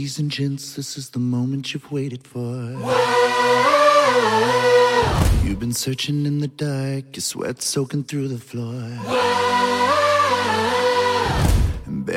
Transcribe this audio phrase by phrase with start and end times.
[0.00, 2.42] Ladies and gents, this is the moment you've waited for.
[5.44, 8.72] You've been searching in the dark, your sweat soaking through the floor.
[8.72, 9.69] And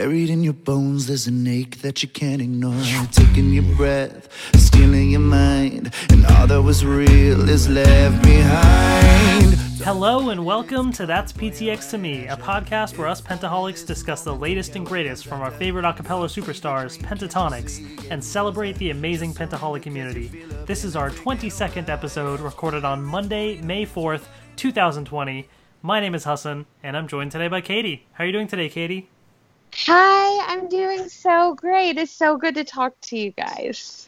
[0.04, 2.84] buried in your bones, there's an ache that you can't ignore.
[3.14, 4.28] Taking your breath,
[4.58, 9.54] stealing your mind, and all that was real is left behind.
[9.80, 14.36] Hello and welcome to That's PTX to Me, a podcast where us Pentaholics discuss the
[14.36, 20.28] latest and greatest from our favorite acapella superstars, Pentatonix, and celebrate the amazing Pentaholic community.
[20.66, 24.26] This is our 22nd episode, recorded on Monday, May 4th,
[24.58, 25.48] 2020.
[25.82, 28.06] My name is Hassan, and I'm joined today by Katie.
[28.12, 29.10] How are you doing today, Katie?
[29.76, 31.98] Hi, I'm doing so great.
[31.98, 34.08] It's so good to talk to you guys.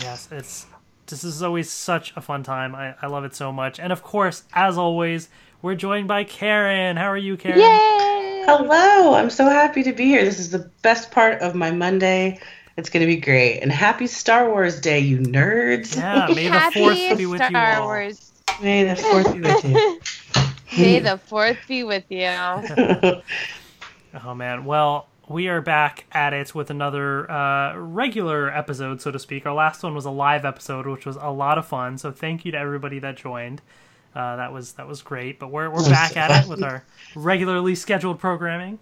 [0.00, 0.66] Yes, it's
[1.06, 2.74] this is always such a fun time.
[2.74, 3.80] I, I love it so much.
[3.80, 5.28] And of course, as always,
[5.62, 6.96] we're joined by Karen.
[6.96, 7.58] How are you, Karen?
[7.58, 8.44] Yay!
[8.46, 10.24] Hello, I'm so happy to be here.
[10.24, 12.38] This is the best part of my Monday.
[12.76, 13.60] It's going to be great.
[13.60, 15.96] And happy Star Wars Day, you nerds.
[15.96, 17.86] Yeah, may the fourth be with you all.
[17.86, 18.32] Wars.
[18.60, 20.00] May the fourth be with you.
[20.78, 22.26] May the fourth be with you.
[24.24, 24.64] Oh man.
[24.64, 29.46] Well, we are back at it with another uh, regular episode, so to speak.
[29.46, 31.98] Our last one was a live episode, which was a lot of fun.
[31.98, 33.60] So thank you to everybody that joined.
[34.14, 35.38] Uh, that was that was great.
[35.38, 38.78] But we're we're back at it with our regularly scheduled programming.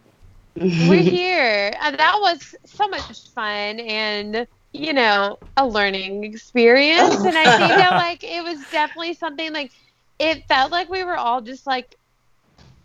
[0.57, 1.73] We're here.
[1.83, 7.17] And that was so much fun and, you know, a learning experience.
[7.17, 9.73] And I think that, like, it was definitely something, like,
[10.21, 11.97] it felt like we were all just, like,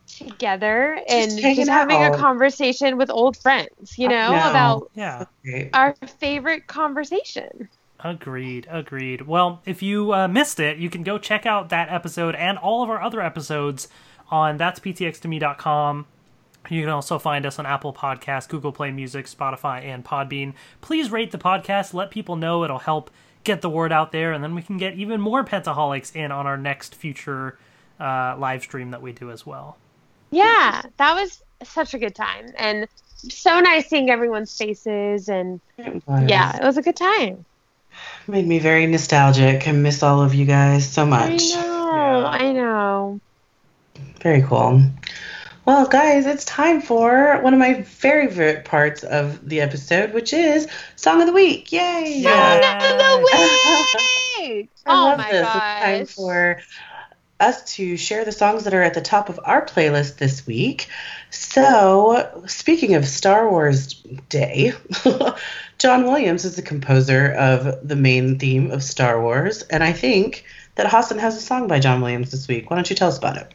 [0.09, 4.49] together and hanging just having a conversation with old friends, you know, know.
[4.49, 5.69] about Yeah.
[5.73, 7.69] Our favorite conversation.
[8.01, 9.21] Agreed, agreed.
[9.21, 12.81] Well, if you uh, missed it, you can go check out that episode and all
[12.81, 13.87] of our other episodes
[14.31, 16.05] on that'sptxtome.com.
[16.69, 20.53] You can also find us on Apple Podcasts, Google Play Music, Spotify, and Podbean.
[20.81, 21.93] Please rate the podcast.
[21.93, 22.63] Let people know.
[22.63, 23.09] It'll help
[23.43, 26.45] get the word out there, and then we can get even more Pentaholics in on
[26.45, 27.57] our next future
[27.99, 29.77] uh, live stream that we do as well.
[30.31, 32.53] Yeah, that was such a good time.
[32.57, 35.29] And so nice seeing everyone's faces.
[35.29, 37.45] And It yeah, it was a good time.
[38.27, 39.67] Made me very nostalgic.
[39.67, 41.21] I miss all of you guys so much.
[41.21, 41.49] I much.
[41.55, 42.19] know.
[42.21, 42.27] Yeah.
[42.27, 43.19] I know.
[44.21, 44.81] Very cool.
[45.65, 50.67] Well, guys, it's time for one of my favorite parts of the episode, which is
[50.95, 51.71] Song of the Week.
[51.71, 52.15] Yay!
[52.17, 52.61] Yeah.
[52.61, 54.69] Song of the week!
[54.85, 55.41] I oh love my this.
[55.41, 55.55] gosh.
[55.55, 56.59] It's time for
[57.39, 60.87] us to share the songs that are at the top of our playlist this week.
[61.29, 63.93] So, speaking of Star Wars
[64.29, 64.73] Day,
[65.77, 70.45] John Williams is the composer of the main theme of Star Wars, and I think
[70.75, 72.69] that Hassan has a song by John Williams this week.
[72.69, 73.53] Why don't you tell us about it?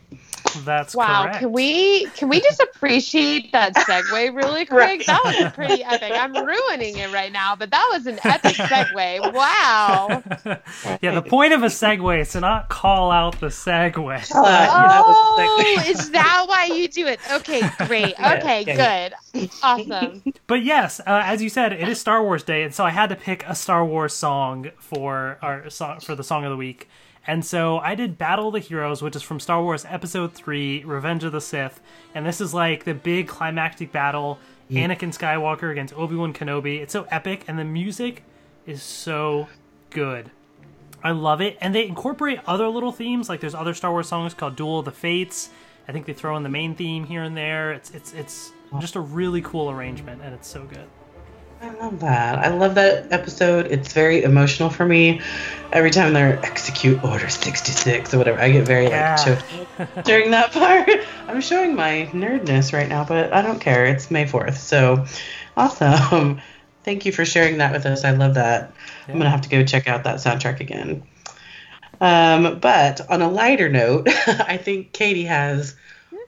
[0.65, 1.39] That's Wow, correct.
[1.41, 4.79] can we can we just appreciate that segue really quick?
[4.79, 5.07] Right.
[5.07, 6.13] That was pretty epic.
[6.15, 9.33] I'm ruining it right now, but that was an epic segue.
[9.33, 10.23] Wow.
[11.03, 13.97] yeah, the point of a segue is to not call out the segue.
[14.35, 15.91] Uh, that was Oh, segue.
[15.91, 17.19] is that why you do it?
[17.33, 18.15] Okay, great.
[18.25, 19.51] Okay, yeah, good.
[19.63, 20.23] Awesome.
[20.47, 23.09] But yes, uh, as you said, it is Star Wars Day, and so I had
[23.11, 26.89] to pick a Star Wars song for our song for the song of the week.
[27.27, 30.85] And so I did Battle of the Heroes, which is from Star Wars Episode 3,
[30.85, 31.81] Revenge of the Sith.
[32.15, 34.39] And this is like the big climactic battle
[34.71, 36.81] Anakin Skywalker against Obi-Wan Kenobi.
[36.81, 38.25] It's so epic and the music
[38.67, 39.49] is so
[39.91, 40.31] good.
[41.03, 41.59] I love it.
[41.61, 44.87] And they incorporate other little themes, like there's other Star Wars songs called Duel of
[44.87, 45.51] the Fates.
[45.87, 47.73] I think they throw in the main theme here and there.
[47.73, 50.89] It's it's it's just a really cool arrangement and it's so good.
[51.65, 52.39] I love that.
[52.39, 53.69] I love that episode.
[53.69, 55.23] It's very emotional for me.
[55.73, 59.17] Every time they're execute order 66 or whatever, I get very Yeah.
[59.17, 60.91] like choked during that part.
[61.27, 63.87] I'm showing my nerdness right now, but I don't care.
[63.87, 64.59] It's May 4th.
[64.59, 65.07] So
[65.57, 66.43] awesome.
[66.83, 68.05] Thank you for sharing that with us.
[68.05, 68.75] I love that.
[69.09, 71.03] I'm going to have to go check out that soundtrack again.
[71.99, 75.77] Um, but on a lighter note, I think Katie has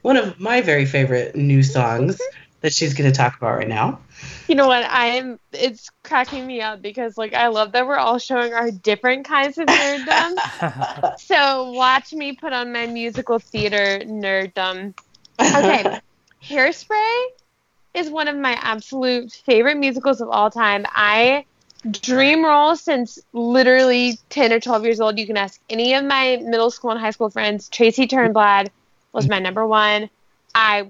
[0.01, 2.19] one of my very favorite new songs
[2.61, 3.99] that she's going to talk about right now.
[4.47, 4.85] You know what?
[4.87, 5.39] I'm.
[5.51, 9.57] It's cracking me up because like I love that we're all showing our different kinds
[9.57, 11.19] of nerddom.
[11.19, 14.93] so watch me put on my musical theater nerddom.
[15.39, 15.99] Okay,
[16.43, 17.25] Hairspray
[17.93, 20.85] is one of my absolute favorite musicals of all time.
[20.87, 21.45] I
[21.89, 25.19] dream role since literally 10 or 12 years old.
[25.19, 27.69] You can ask any of my middle school and high school friends.
[27.69, 28.69] Tracy Turnblad
[29.13, 30.09] was my number one.
[30.53, 30.89] I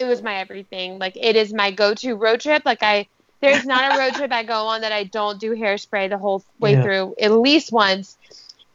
[0.00, 0.98] it was my everything.
[0.98, 2.62] Like it is my go-to road trip.
[2.66, 3.08] Like I
[3.42, 6.44] there's not a road trip I go on that I don't do hairspray the whole
[6.60, 6.80] way Yeah.
[6.80, 8.18] through at least once.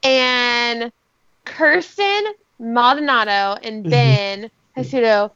[0.03, 0.91] And
[1.45, 2.23] Kirstin
[2.59, 4.17] Maldonado and Mhm.
[4.17, 5.31] Ben Hasudo,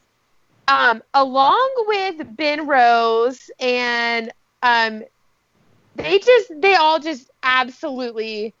[0.68, 4.30] um, along with Ben Rose and
[4.62, 5.02] um,
[5.96, 8.54] they just they all just absolutely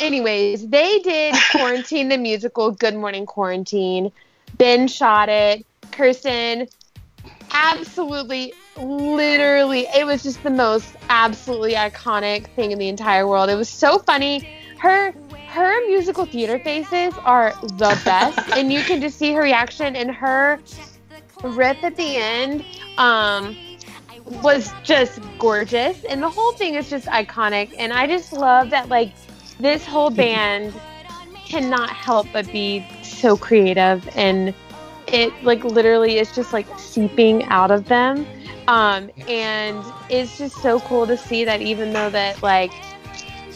[0.00, 4.10] anyways they did quarantine the musical good morning quarantine
[4.58, 5.64] ben shot it
[5.98, 6.70] kirstin
[7.50, 13.50] absolutely literally it was just the most absolutely iconic thing in the entire world.
[13.50, 14.48] It was so funny.
[14.78, 15.12] Her
[15.48, 20.10] her musical theater faces are the best and you can just see her reaction and
[20.10, 20.60] her
[21.42, 22.64] riff at the end
[22.98, 23.56] um
[24.42, 26.04] was just gorgeous.
[26.04, 27.74] And the whole thing is just iconic.
[27.76, 29.12] And i just love that like
[29.58, 30.74] this whole band
[31.44, 34.54] cannot help but be so creative and
[35.12, 38.26] it like literally is just like seeping out of them.
[38.66, 42.72] Um and it's just so cool to see that even though that like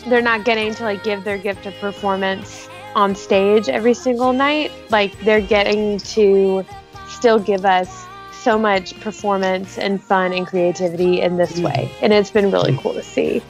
[0.07, 4.71] they're not getting to like give their gift of performance on stage every single night
[4.91, 6.65] like they're getting to
[7.09, 8.07] still give us
[8.43, 11.91] so much performance and fun and creativity in this way.
[12.03, 13.41] And it's been really cool to see.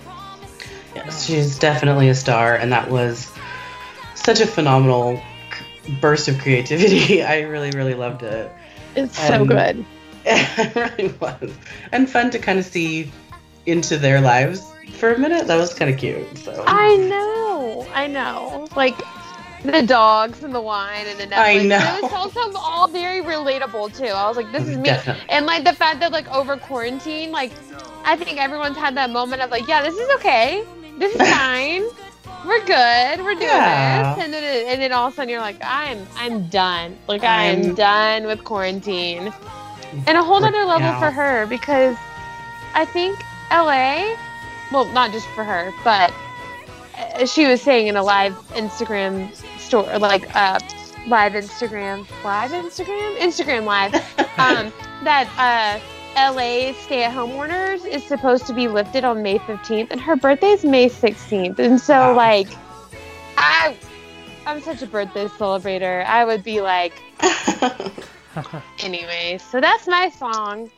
[0.95, 3.33] Yes, she's definitely a star, and that was
[4.15, 5.21] such a phenomenal
[6.01, 7.23] burst of creativity.
[7.35, 8.51] I really, really loved it.
[8.95, 9.85] it's so Um, good
[10.25, 11.53] It really was,
[11.91, 13.11] and fun to kind of see
[13.67, 14.63] into their lives
[14.99, 15.47] for a minute.
[15.49, 16.39] That was kind of cute.
[16.39, 18.69] So I know, I know.
[18.77, 18.97] Like
[19.65, 21.39] the dogs and the wine and the Netflix.
[21.39, 21.97] I know.
[21.99, 24.07] It was also all very relatable too.
[24.07, 24.85] I was like, this is me.
[24.85, 25.25] Definitely.
[25.29, 27.53] And like the fact that like over quarantine, like
[28.05, 30.65] I think everyone's had that moment of like, yeah, this is okay.
[30.99, 31.83] This is fine.
[32.47, 33.21] We're good.
[33.25, 34.15] We're doing Yeah.
[34.15, 34.25] this.
[34.25, 36.99] And then it, and then all of a sudden you're like, I'm I'm done.
[37.09, 39.33] Like I'm, I'm- done with quarantine.
[40.07, 40.99] And a whole other level Yeah.
[40.99, 41.97] for her because
[42.75, 43.19] I think
[43.51, 44.17] LA,
[44.73, 46.13] well, not just for her, but
[46.97, 50.59] uh, she was saying in a live Instagram store, like uh,
[51.07, 53.95] live Instagram, live Instagram, Instagram live,
[54.39, 54.73] um,
[55.05, 55.79] that uh,
[56.17, 60.65] LA stay-at-home orders is supposed to be lifted on May 15th, and her birthday is
[60.65, 62.17] May 16th, and so Wow.
[62.17, 62.49] like,
[63.37, 63.77] I,
[64.47, 66.05] I'm such a birthday celebrator.
[66.05, 66.93] I would be like,
[68.81, 69.39] anyway.
[69.39, 70.71] So that's my song.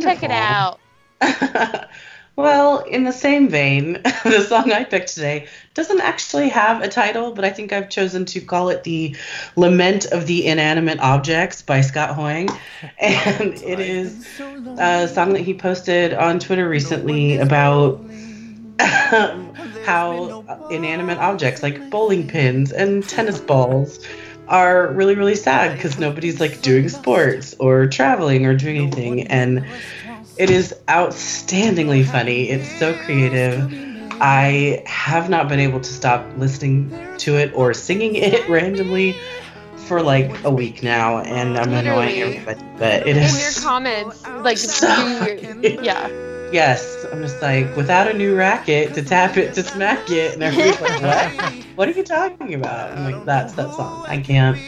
[0.00, 0.80] Check it out.
[2.36, 7.32] well, in the same vein, the song I picked today doesn't actually have a title,
[7.32, 9.16] but I think I've chosen to call it the
[9.56, 12.48] Lament of the Inanimate Objects by Scott Hoying.
[13.00, 14.26] And it is
[14.78, 19.54] a song that he posted on Twitter recently about um,
[19.84, 24.04] how inanimate objects like bowling pins and tennis balls
[24.48, 29.26] are really really sad because nobody's like doing sports or traveling or doing anything.
[29.28, 29.64] and
[30.38, 32.48] it is outstandingly funny.
[32.48, 33.91] It's so creative
[34.22, 36.88] i have not been able to stop listening
[37.18, 39.14] to it or singing it randomly
[39.76, 44.26] for like a week now and i'm annoying everybody but it is In your comments,
[44.40, 44.88] like, So
[45.26, 46.08] you, yeah.
[46.52, 50.42] Yes, I'm just like without a new racket to tap it to smack it, and
[50.42, 51.00] everybody's like,
[51.38, 51.54] "What?
[51.76, 54.04] What are you talking about?" I'm like, "That's that song.
[54.06, 54.58] I can't,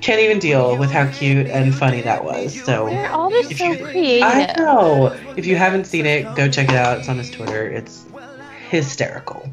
[0.00, 3.66] can't even deal with how cute and funny that was." So They're all just so
[3.66, 4.24] you- creative.
[4.26, 5.16] I know.
[5.36, 6.98] If you haven't seen it, go check it out.
[6.98, 7.68] It's on his Twitter.
[7.68, 8.04] It's
[8.72, 9.46] hysterical.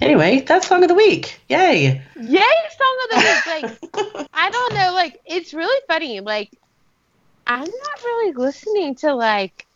[0.00, 1.38] Anyway, that's song of the week.
[1.50, 2.00] Yay!
[2.16, 2.40] Yay,
[2.78, 3.46] song of the week.
[3.46, 4.92] Like, I don't know.
[4.94, 6.20] Like, it's really funny.
[6.20, 6.50] Like,
[7.46, 9.66] I'm not really listening to like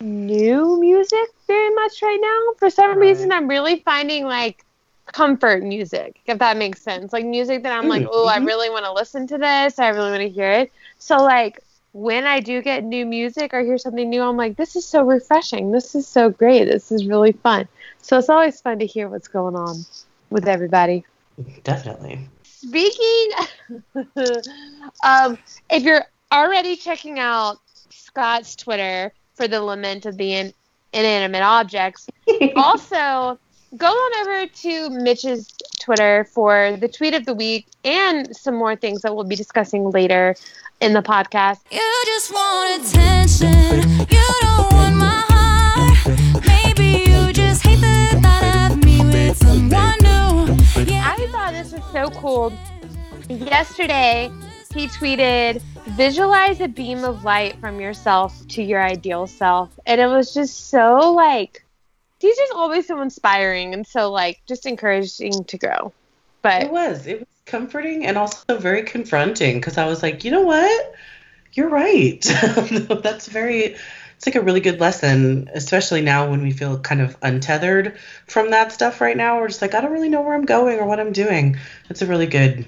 [0.00, 2.54] new music very much right now.
[2.58, 2.98] For some Right.
[2.98, 4.64] reason, I'm really finding like
[5.12, 7.12] comfort music, if that makes sense.
[7.12, 9.78] Like music that I'm like, Mm, oh, I really want to listen to this.
[9.78, 10.72] I really want to hear it.
[10.98, 11.60] So like
[11.92, 15.02] when I do get new music or hear something new, I'm like, this is so
[15.02, 15.72] refreshing.
[15.72, 16.64] This is so great.
[16.64, 17.68] This is really fun.
[18.02, 19.84] So it's always fun to hear what's going on
[20.30, 21.04] with everybody.
[21.64, 22.28] Definitely.
[22.42, 23.30] Speaking,
[25.04, 25.38] um,
[25.70, 27.58] if you're already checking out
[27.90, 30.54] Scott's Twitter for the lament of the in-
[30.92, 32.08] inanimate objects,
[32.56, 33.38] also
[33.76, 38.74] go on over to Mitch's Twitter for the tweet of the week and some more
[38.76, 40.34] things that we'll be discussing later
[40.80, 41.58] in the podcast.
[41.70, 43.90] You just want attention.
[44.10, 46.46] You don't want my heart.
[46.46, 50.84] Maybe you just hate the thought of me with someone new.
[50.84, 51.14] Yeah.
[51.16, 52.52] I thought this was so cool.
[53.28, 54.30] Yesterday,
[54.74, 55.60] he tweeted,
[55.96, 59.70] Visualize a beam of light from yourself to your ideal self.
[59.86, 61.64] And it was just so like,
[62.20, 65.92] he's just always so inspiring and so like just encouraging to grow.
[66.42, 67.06] But It But was.
[67.06, 70.94] It was comforting and also very confronting because I was like, you know what?
[71.52, 72.20] You're right.
[73.02, 73.76] That's very.
[74.16, 78.50] It's like a really good lesson, especially now when we feel kind of untethered from
[78.50, 79.38] that stuff right now.
[79.38, 81.56] We're just like, I don't really know where I'm going or what I'm doing.
[81.88, 82.66] It's a really good,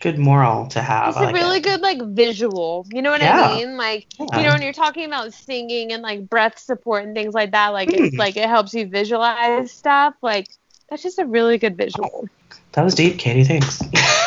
[0.00, 1.08] good moral to have.
[1.08, 1.64] It's a like really it.
[1.64, 2.86] good like visual.
[2.92, 3.48] You know what Yeah.
[3.48, 3.78] I mean?
[3.78, 4.38] Like Yeah.
[4.38, 7.68] you know when you're talking about singing and like breath support and things like that,
[7.68, 8.04] like Hmm.
[8.04, 10.14] it's like it helps you visualize stuff.
[10.20, 10.48] Like
[10.90, 12.28] that's just a really good visual.
[12.72, 13.44] That was deep, Katie.
[13.44, 13.82] Thanks.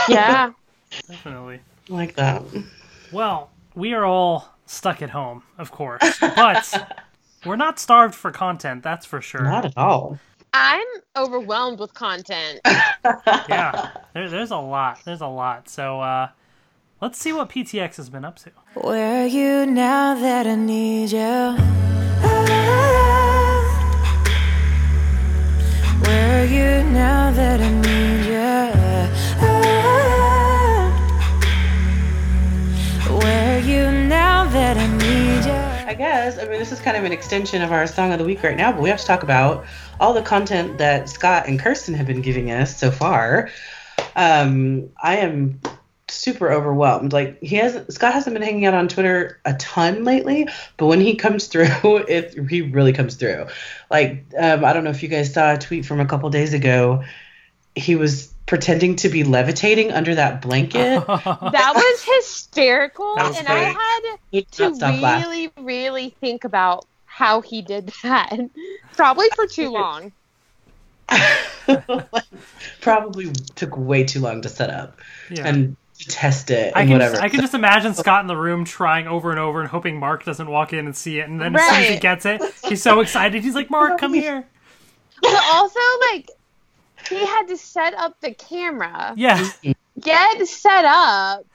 [0.08, 0.52] Yeah.
[1.08, 1.60] Definitely.
[1.90, 2.44] I like that.
[3.12, 6.98] Well, we are all stuck at home, of course, but
[7.46, 8.84] we're not starved for content.
[8.84, 9.44] That's for sure.
[9.44, 10.20] Not at all.
[10.54, 10.86] I'm
[11.18, 12.62] overwhelmed with content.
[12.66, 15.00] yeah, there, there's a lot.
[15.04, 15.68] There's a lot.
[15.68, 16.30] So uh,
[17.02, 18.52] let's see what PTX has been up to.
[18.76, 21.58] Where are you now that I need you?
[26.04, 28.13] Where are you now that I need you?
[35.94, 36.40] I guess.
[36.40, 38.58] I mean, this is kind of an extension of our song of the week right
[38.58, 39.64] now, but we have to talk about
[40.00, 43.52] all the content that Scott and Kirstin have been giving us so far.
[44.16, 45.62] Um, I am
[46.08, 47.14] super overwhelmed.
[47.14, 50.48] Like he hasn't, Scott hasn't been hanging out on Twitter a ton lately,
[50.78, 53.46] but when he comes through, it he really comes through.
[53.92, 56.56] Like um, I don't know if you guys saw a tweet from a couple days
[56.56, 57.04] ago.
[57.76, 61.04] He was pretending to be levitating under that blanket.
[61.08, 63.58] That was hysterical, That was and great.
[63.58, 65.30] I had Could to not stop laughing.
[65.32, 68.38] really, really think about how he did that.
[68.96, 70.12] Probably for too long.
[72.82, 75.00] Probably took way too long to set up
[75.30, 75.48] Yeah.
[75.48, 77.18] and test it I and can, whatever.
[77.22, 80.26] I can just imagine Scott in the room trying over and over and hoping Mark
[80.26, 81.30] doesn't walk in and see it.
[81.30, 83.44] And then as soon as he gets it, he's so excited.
[83.44, 84.46] He's like, Mark, come here.
[85.22, 85.80] But also,
[86.12, 86.30] like,
[87.08, 89.48] he had to set up the camera, Yeah.
[90.00, 91.46] get set up,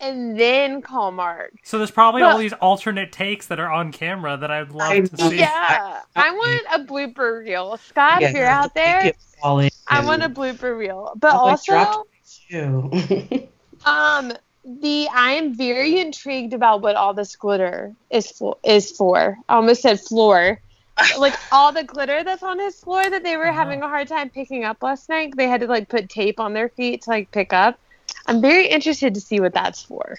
[0.00, 1.52] and then call Mark.
[1.64, 5.00] So there's probably all these alternate takes that are on camera that I'd love I
[5.00, 5.38] to see.
[5.38, 7.76] Yeah, I want a blooper reel.
[7.78, 11.12] Scott, if you're out there, Keep I want a blooper reel.
[11.16, 12.06] But Oh, I also,
[13.84, 14.32] um,
[14.64, 18.56] the I am very intrigued about what all this glitter is for.
[18.64, 19.36] Is for.
[19.48, 20.60] I almost said floor.
[21.18, 23.58] like all the glitter that's on his floor that they were uh-huh.
[23.58, 25.36] having a hard time picking up last night.
[25.36, 27.78] They had to like put tape on their feet to like pick up.
[28.26, 30.18] I'm very interested to see what that's for.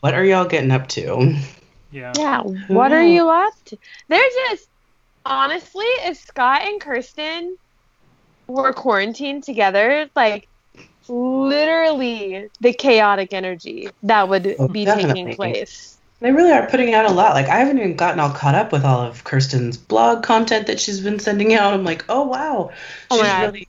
[0.00, 1.36] what are y'all getting up to?
[1.90, 2.12] Yeah.
[2.16, 3.78] Yeah, what are you up to?
[4.08, 4.20] They're
[4.50, 4.68] just
[5.24, 7.54] honestly, if Scott and Kirstin
[8.46, 10.48] were quarantined together, like
[11.08, 15.22] literally the chaotic energy that would Oh, be definitely.
[15.22, 15.93] taking place.
[16.24, 17.34] They really are putting out a lot.
[17.34, 20.80] Like I haven't even gotten all caught up with all of Kirstin's blog content that
[20.80, 21.74] she's been sending out.
[21.74, 22.70] I'm like, oh wow,
[23.10, 23.40] Oh she's God.
[23.42, 23.68] really,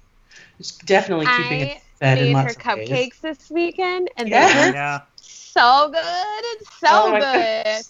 [0.57, 2.89] she's definitely keeping I it fed in made her lots of ways.
[2.89, 4.47] cupcakes this weekend, and Yeah.
[4.47, 5.01] they were Yeah.
[5.17, 6.01] so good.
[6.01, 7.85] It's so Oh good.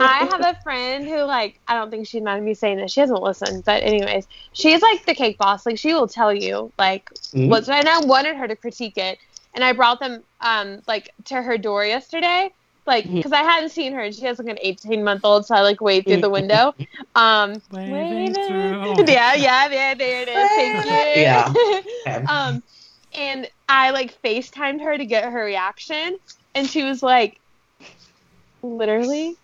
[0.00, 2.92] I have a friend who like I don't think she'd mind me saying this.
[2.92, 5.66] She hasn't listened, but anyways, she's like the cake boss.
[5.66, 7.48] Like she will tell you like Mhm.
[7.48, 9.18] what's and I wanted her to critique it.
[9.54, 12.50] And I brought them um like to her door yesterday.
[12.86, 15.54] Like, because I hadn't seen her, and she has like an eighteen month old, so
[15.54, 16.74] I like waved through the window.
[17.14, 18.34] Um, Waving waving.
[18.34, 19.04] through.
[19.08, 20.84] yeah, yeah, yeah, there it is.
[20.84, 21.92] Thank you.
[22.06, 22.24] Yeah.
[22.28, 22.62] Um,
[23.14, 26.18] and I like FaceTimed her to get her reaction,
[26.54, 27.40] and she was like,
[28.62, 29.36] literally,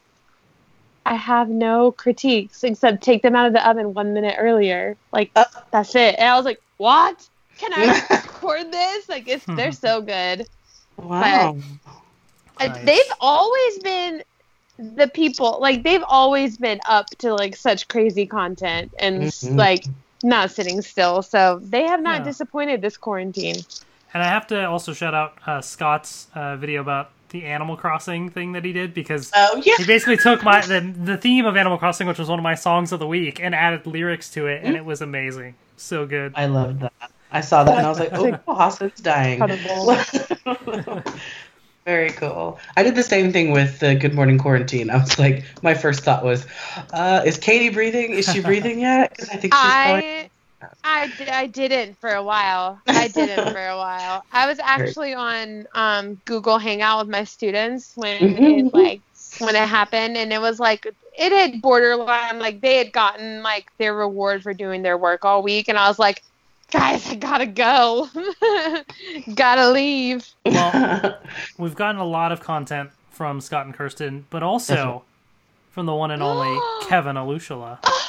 [1.04, 4.96] I have no critiques except take them out of the oven one minute earlier.
[5.12, 5.44] Like, Uh.
[5.72, 6.16] that's it.
[6.18, 7.28] And I was like, what?
[7.58, 9.08] Can I record this?
[9.08, 10.46] Like, it's they're so good.
[10.96, 11.56] wow.
[11.86, 11.90] Uh,
[12.68, 12.84] Nice.
[12.84, 14.22] They've always been
[14.78, 19.56] the people like they've always been up to like such crazy content and s Mhm.
[19.56, 19.84] like
[20.24, 21.22] not sitting still.
[21.22, 22.24] So they have not Yeah.
[22.24, 23.56] disappointed this quarantine.
[24.14, 28.28] And I have to also shout out uh, Scott's uh, video about the Animal Crossing
[28.28, 29.74] thing that he did because Oh yeah.
[29.78, 32.54] he basically took my the, the theme of Animal Crossing, which was one of my
[32.54, 35.54] songs of the week, and added lyrics to it, and it was amazing.
[35.76, 36.32] So good.
[36.36, 36.92] I loved that.
[37.30, 38.12] I saw that and I was like,
[38.46, 39.40] oh, Hassan's dying.
[41.84, 42.58] Very cool.
[42.76, 44.88] I did the same thing with the Good Morning Quarantine.
[44.88, 46.46] I was like, my first thought was,
[46.92, 48.12] uh, is Katie breathing?
[48.12, 49.10] Is she breathing yet?
[49.10, 49.62] Because I think she's.
[49.62, 50.30] I
[50.84, 52.80] I, I didn't for a while.
[52.86, 54.22] I didn't for a while.
[54.32, 59.02] I was actually on um, Google Hangout with my students when it like
[59.38, 60.86] when it happened, and it was like
[61.18, 65.42] it had borderline like they had gotten like their reward for doing their work all
[65.42, 66.22] week, and I was like,
[66.72, 68.08] guys, I gotta go,
[69.34, 70.26] gotta leave.
[70.46, 71.18] Well,
[71.58, 75.04] we've gotten a lot of content from Scott and Kirstin, but also
[75.70, 77.78] from the one and only Kevin Olusola.
[77.84, 78.01] Oh,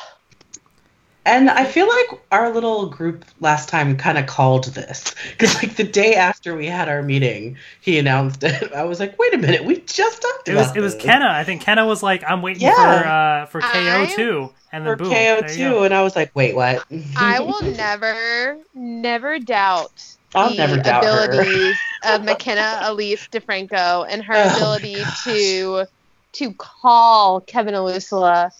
[1.25, 5.75] And I feel like our little group last time kind of called this because, like,
[5.77, 8.73] the day after we had our meeting, he announced it.
[8.75, 10.93] I was like, "Wait a minute, we just talked about It was about it was
[10.95, 11.03] this.
[11.03, 11.27] Kenna.
[11.29, 12.73] I think Kenna was like, "I'm waiting Yeah.
[12.75, 13.67] for uh, for KO
[14.03, 16.85] I- two, and then for boom, KO there two, and I was like, "Wait, what?"
[17.15, 20.03] I will never, never doubt
[20.35, 21.25] I'll the never doubt her.
[21.31, 25.85] abilities of McKenna Elise DeFranco and her oh, ability to
[26.33, 28.51] to call Kevin Olusola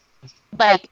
[0.58, 0.88] like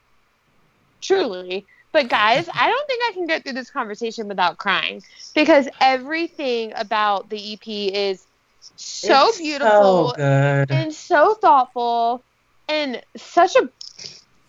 [1.02, 1.66] truly.
[1.92, 5.02] But guys, I don't think I can get through this conversation without crying
[5.34, 8.24] because everything about the EP is
[8.76, 12.22] so it's beautiful so and so thoughtful
[12.68, 13.68] and such a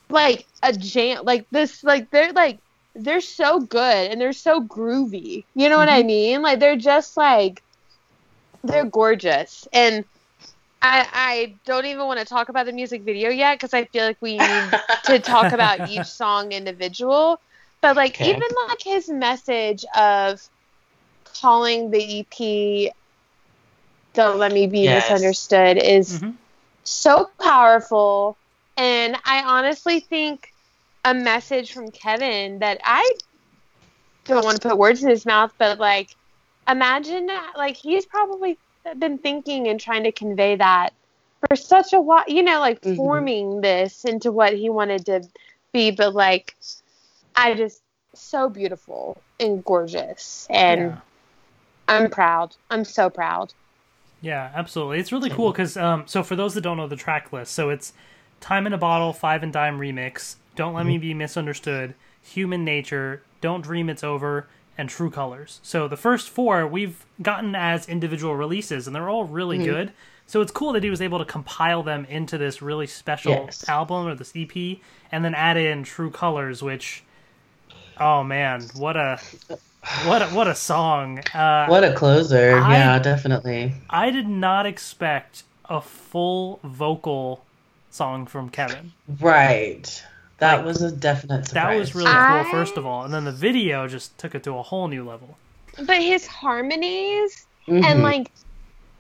[0.10, 2.60] like a jam like this like they're like
[2.96, 5.44] they're so good and they're so groovy.
[5.56, 5.80] You know mm-hmm.
[5.80, 6.08] what I mm-hmm.
[6.08, 6.42] mean?
[6.42, 7.62] Like they're just like
[8.64, 10.06] they're gorgeous and
[10.84, 14.06] I, I don't even want to talk about the music video yet because I feel
[14.06, 14.72] like we need
[15.06, 17.40] to talk about each song individual.
[17.80, 18.30] But like okay.
[18.30, 20.42] even like his message of
[21.42, 22.94] calling the EP
[24.14, 25.10] "Don't Let Me Be yes.
[25.10, 26.32] Misunderstood" is mm-hmm.
[26.84, 28.38] so powerful,
[28.76, 30.54] and I honestly think
[31.06, 33.10] a message from Kevin that I
[34.26, 36.16] don't want to put words in his mouth, but like
[36.68, 38.58] imagine that like he's probably
[39.00, 40.94] been thinking and trying to convey that
[41.48, 42.96] for such a while, you know, like mm-hmm.
[42.96, 45.24] forming this into what he wanted to
[45.72, 46.56] be, but like,
[47.36, 47.82] I just
[48.14, 50.98] so beautiful and gorgeous, and yeah.
[51.88, 52.56] I'm proud.
[52.70, 53.54] I'm so proud.
[54.22, 55.00] Yeah, absolutely.
[55.00, 57.70] It's really cool because, um, so for those that don't know the track list, so
[57.70, 57.92] it's
[58.40, 60.90] Time in a Bottle, Five and Dime remix, Don't Let mm-hmm.
[60.90, 64.48] Me Be Misunderstood, Human Nature, Don't Dream It's Over,
[64.78, 65.60] and True Colors.
[65.64, 69.66] So the first four we've gotten as individual releases, and they're all really mm-hmm.
[69.66, 69.94] good.
[70.26, 73.68] So it's cool that he was able to compile them into this really special yes.
[73.68, 74.78] album or this EP,
[75.12, 77.04] and then add in True Colors, which,
[78.00, 79.20] oh man, what a
[80.06, 81.20] what a, what a song!
[81.34, 82.56] Uh, what a closer!
[82.56, 83.74] I, yeah, definitely.
[83.90, 87.44] I did not expect a full vocal
[87.90, 88.94] song from Kevin.
[89.20, 90.04] Right.
[90.44, 91.54] That like, was a definite surprise.
[91.54, 94.58] That was really cool, first of all, and then the video just took it to
[94.58, 95.38] a whole new level.
[95.78, 97.82] But his harmonies mm-hmm.
[97.86, 98.30] and like,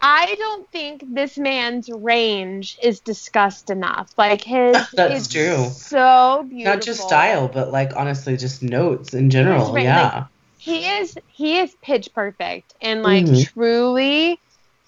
[0.01, 4.13] I don't think this man's range is discussed enough.
[4.17, 5.67] Like his, that's true.
[5.69, 6.75] So beautiful.
[6.75, 9.77] Not just style, but like honestly, just notes in general.
[9.77, 10.13] Yeah.
[10.13, 10.25] Like,
[10.59, 13.53] he is he is pitch perfect and like mm-hmm.
[13.53, 14.39] truly,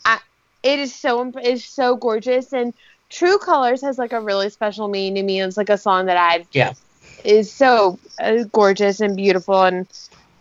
[0.06, 0.20] I,
[0.64, 2.74] it is so it is so gorgeous and
[3.16, 5.42] True Colors has like a really special meaning to me.
[5.42, 6.74] It's like a song that I've yeah
[7.24, 9.88] is so uh, gorgeous and beautiful and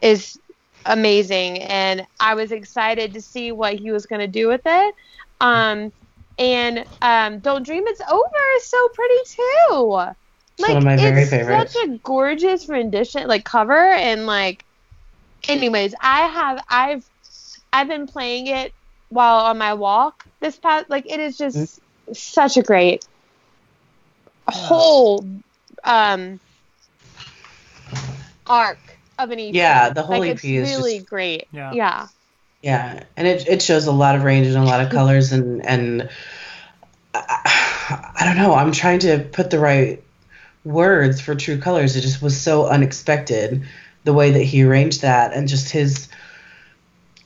[0.02, 0.40] is
[0.84, 1.62] amazing.
[1.62, 4.94] And I was excited to see what he was going to do with it.
[5.40, 5.92] Um,
[6.37, 9.87] and um, Don't Dream It's Over is so pretty too.
[9.87, 10.16] Like,
[10.58, 11.74] it's one of my very it's favorites.
[11.74, 14.64] Such a gorgeous rendition, like cover, and like.
[15.46, 17.08] Anyways, I have I've
[17.72, 18.72] I've been playing it
[19.10, 20.90] while on my walk this past.
[20.90, 23.06] Like it is just mm-hmm such a great
[24.48, 25.26] whole
[25.82, 26.40] um,
[28.46, 28.78] arc
[29.18, 29.54] of an EP.
[29.54, 31.46] Yeah, the whole like, EP is really just, great.
[31.52, 31.72] Yeah.
[31.72, 32.08] yeah.
[32.62, 35.66] Yeah, and it it shows a lot of range and a lot of colors and
[35.66, 36.08] and
[37.12, 38.54] I, I don't know.
[38.54, 40.02] I'm trying to put the right
[40.64, 41.94] words for true colors.
[41.94, 43.64] It just was so unexpected
[44.04, 46.08] the way that he arranged that and just his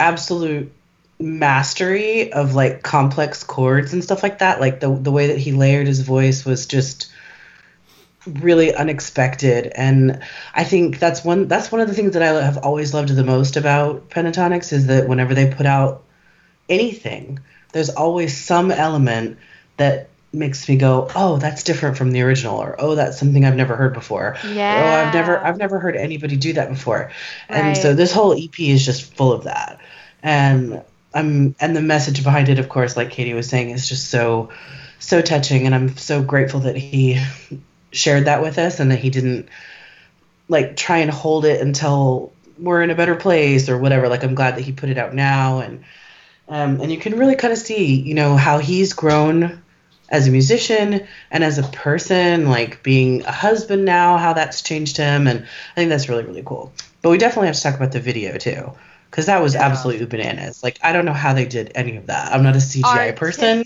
[0.01, 0.73] absolute
[1.21, 4.61] mastery of like complex chords and stuff like that.
[4.61, 7.11] Like the the way that he layered his voice was just
[8.27, 10.21] really unexpected and
[10.55, 13.25] i think that's one that's one of the things that i have always loved the
[13.25, 16.05] most about Pentatonix is that whenever they put out
[16.69, 17.39] anything
[17.73, 19.39] there's always some element
[19.77, 23.57] that makes me go oh that's different from the original or oh that's something i've
[23.57, 27.11] never heard before yeah oh i've never i've never heard anybody do that before
[27.49, 27.59] right.
[27.59, 29.81] and so this whole ep is just full of that
[30.23, 30.83] and
[31.19, 34.51] I'm and the message behind it, of course, like Katie was saying, is just so
[35.01, 37.21] so touching, and I'm so grateful that he
[37.91, 39.49] shared that with us and that he didn't
[40.49, 44.09] like try and hold it until we're in a better place or whatever.
[44.09, 45.85] Like I'm glad that he put it out now, and
[46.49, 49.63] um, and you can really kind of see, you know, how he's grown
[50.09, 54.97] as a musician and as a person, like being a husband now, how that's changed
[54.97, 56.73] him, and I think that's really really cool.
[57.03, 58.73] But we definitely have to talk about the video too
[59.11, 59.63] because that was yeah.
[59.67, 60.63] absolutely bananas.
[60.63, 62.33] Like I don't know how they did any of that.
[62.33, 63.65] I'm not a CGI person,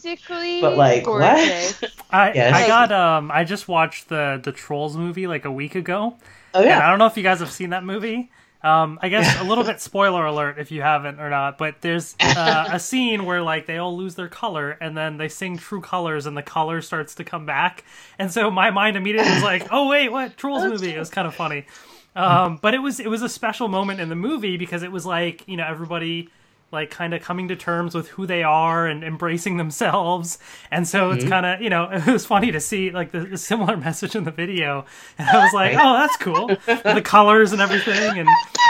[0.61, 1.81] but like gorgeous.
[1.81, 1.93] what?
[2.11, 2.55] I yes.
[2.55, 6.17] I got um I just watched the the Trolls movie like a week ago.
[6.55, 6.85] Oh yeah.
[6.85, 8.31] I don't know if you guys have seen that movie.
[8.65, 12.15] Um, I guess a little bit spoiler alert if you haven't or not, but there's
[12.21, 15.81] uh, a scene where like they all lose their color and then they sing True
[15.81, 17.83] Colors and the color starts to come back,
[18.21, 20.95] and so my mind immediately was like, oh wait, what Trolls movie?
[20.95, 21.67] It was kind of funny.
[22.15, 25.07] Um, but it was it was a special moment in the movie because it was
[25.07, 26.29] like you know everybody
[26.73, 30.39] like kind of coming to terms with who they are and embracing themselves
[30.71, 31.19] and so mm-hmm.
[31.19, 34.17] it's kind of you know it was funny to see like the, the, similar message
[34.17, 34.85] in the video
[35.19, 36.49] and i was like oh that's cool
[36.95, 38.29] the colors and everything and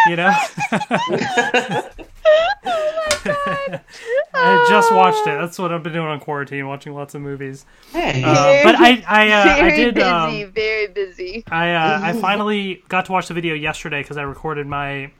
[0.09, 0.33] you know
[0.65, 1.89] oh
[3.25, 3.81] my
[4.35, 5.39] I just watched it.
[5.39, 7.65] That's what I've been doing on quarantine, watching lots of movies.
[7.93, 8.23] Hey.
[8.25, 9.95] Uh, but I, I, uh, I very did.
[9.95, 11.45] busy, Um, very busy.
[11.49, 15.13] I, uh, I finally got to watch the video yesterday because I recorded my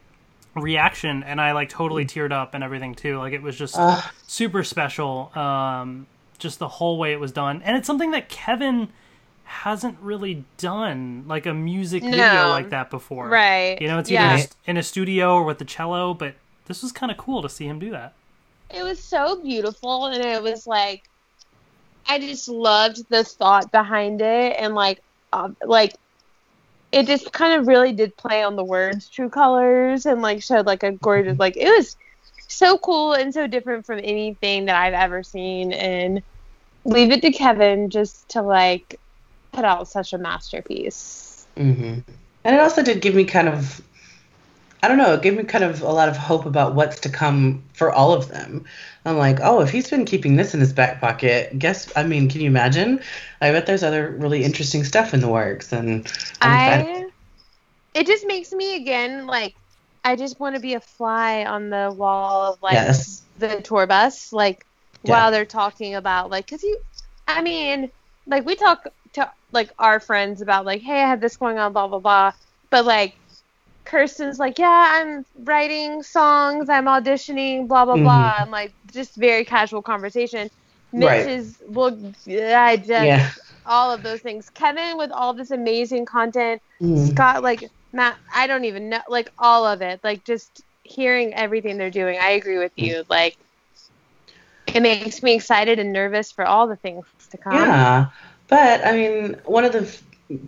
[0.55, 3.19] reaction, and I like totally teared up and everything too.
[3.19, 4.03] Like it was just Ugh.
[4.27, 5.31] super special.
[5.37, 6.07] Um,
[6.39, 8.89] just the whole way it was done, and it's something that Kevin
[9.45, 13.29] hasn't really done, like a music video like that before.
[13.29, 13.81] Right.
[13.81, 14.37] You know, it's either Yeah.
[14.39, 16.35] just in a studio or with the cello, but
[16.67, 18.15] this was kind of cool to see him do that.
[18.71, 21.05] It was so beautiful, and it was like,
[22.09, 25.01] I just loved the thought behind it, and like,
[25.33, 25.95] um, like,
[26.93, 30.67] it just kind of really did play on the words "true colors" and like showed
[30.67, 31.97] like a gorgeous, like it was
[32.49, 36.23] so cool and so different from anything that I've ever seen, and
[36.85, 39.01] leave it to Kevin just to like
[39.53, 41.47] put out such a masterpiece.
[41.57, 41.99] hmm
[42.45, 43.81] And it also did give me kind of,
[44.83, 47.09] I don't know, it gave me kind of a lot of hope about what's to
[47.09, 48.65] come for all of them.
[49.05, 52.29] I'm like, oh, if he's been keeping this in his back pocket, guess, I mean,
[52.29, 53.01] can you imagine?
[53.41, 55.73] I bet there's other really interesting stuff in the works.
[55.73, 56.51] And I'm.
[56.51, 57.05] I
[57.95, 59.55] it just makes me again like
[60.05, 63.23] I just want to be a fly on the wall of like Yes.
[63.37, 64.65] the tour bus like
[65.05, 65.13] Yeah.
[65.13, 66.79] while they're talking about like cuz you
[67.27, 67.91] I mean
[68.27, 71.73] like we talk to like our friends about like hey I have this going on
[71.73, 72.33] blah blah blah
[72.71, 73.15] but like
[73.85, 78.43] Kirstin's like yeah I'm writing songs I'm auditioning blah blah blah Mhm.
[78.43, 80.51] and like just very casual conversation
[80.93, 81.27] Mitch Right.
[81.27, 83.31] is well I just Yeah.
[83.65, 84.49] all of those things.
[84.51, 86.61] Kevin with all this amazing content.
[86.81, 87.09] Mm.
[87.09, 90.01] Scott, like Matt, I don't even know, like all of it.
[90.03, 92.19] Like just hearing everything they're doing.
[92.21, 93.05] I agree with you.
[93.09, 93.37] Like
[94.75, 97.51] it makes me excited and nervous for all the things to come.
[97.51, 98.07] Yeah,
[98.49, 99.83] but I mean, one of the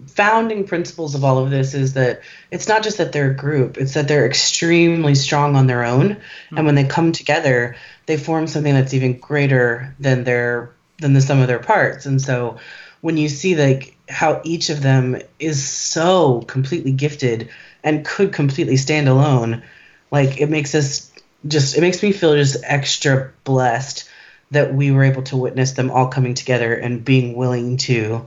[0.06, 3.78] founding principles of all of this is that it's not just that they're a group;
[3.78, 6.20] it's that they're extremely strong on their own,
[6.56, 11.20] and when they come together, they form something that's even greater than their than the
[11.20, 12.06] sum of their parts.
[12.06, 12.58] And so,
[13.00, 17.48] when you see like how each of them is so completely gifted
[17.82, 19.62] and could completely stand alone,
[20.10, 21.10] like it makes us
[21.46, 24.08] just it makes me feel just extra blessed
[24.50, 28.26] that we were able to witness them all coming together and being willing to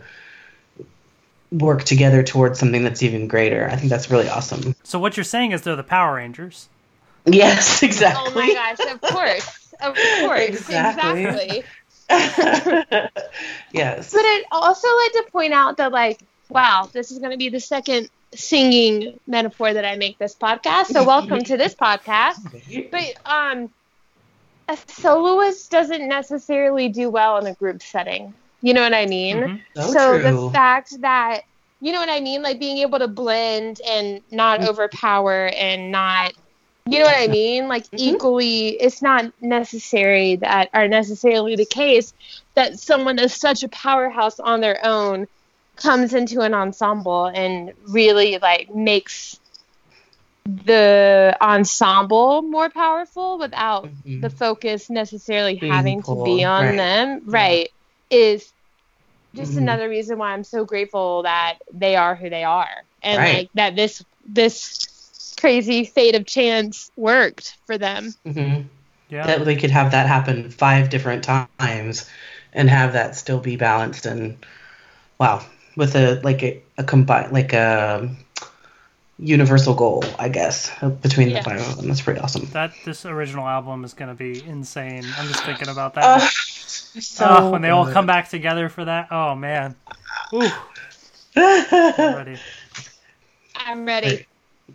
[1.52, 3.68] work together towards something that's even greater.
[3.70, 4.76] I think that's really awesome.
[4.84, 6.70] So what you're saying is they're the Power Rangers.
[7.26, 8.32] Yes, exactly.
[8.32, 9.74] Oh my gosh, of course.
[9.82, 10.50] Of course.
[10.50, 11.24] Exactly.
[11.24, 11.64] exactly.
[13.72, 14.14] yes.
[14.14, 17.50] But I'd also like to point out that, like, wow, this is going to be
[17.50, 20.88] the second singing metaphor that I make this podcast.
[20.88, 22.38] So welcome to this podcast.
[22.92, 23.70] But um,
[24.68, 28.34] a soloist doesn't necessarily do well in a group setting.
[28.62, 29.50] You know what I mean?
[29.50, 29.64] Mhm.
[29.76, 31.42] So so the fact that
[31.80, 34.66] you know what I mean, like being able to blend and not Mm-hmm.
[34.66, 36.34] overpower and not,
[36.86, 37.98] you know what I mean, like Mhm.
[37.98, 42.14] equally, it's not necessary that are necessarily the case
[42.56, 45.28] that someone is such a powerhouse on their own
[45.78, 49.40] comes into an ensemble and really like makes
[50.46, 54.22] the ensemble more powerful without Mhm.
[54.22, 56.78] the focus necessarily Being having to be on right.
[56.78, 57.70] them right
[58.10, 58.52] is
[59.36, 59.58] just Mhm.
[59.58, 63.34] another reason why i'm so grateful that they are who they are and Right.
[63.34, 68.66] like that this this crazy fate of chance worked for them Mhm.
[69.10, 69.26] Yeah.
[69.26, 72.10] That we could have that happen five different times
[72.52, 74.36] and have that still be balanced and
[75.18, 75.46] wow,
[75.78, 78.10] with a like a, a combined like a
[79.20, 81.40] universal goal, I guess, between Yeah.
[81.40, 81.88] the five of them.
[81.88, 82.48] That's pretty awesome.
[82.52, 85.16] That this original album is going to be insane.
[85.18, 86.22] I'm just thinking about that.
[86.22, 86.28] Oh,
[87.00, 89.08] so Oh, when they all come back together for that.
[89.12, 89.76] Oh man.
[90.34, 90.48] Ooh,
[91.36, 92.38] I'm ready.
[93.56, 94.26] i'm ready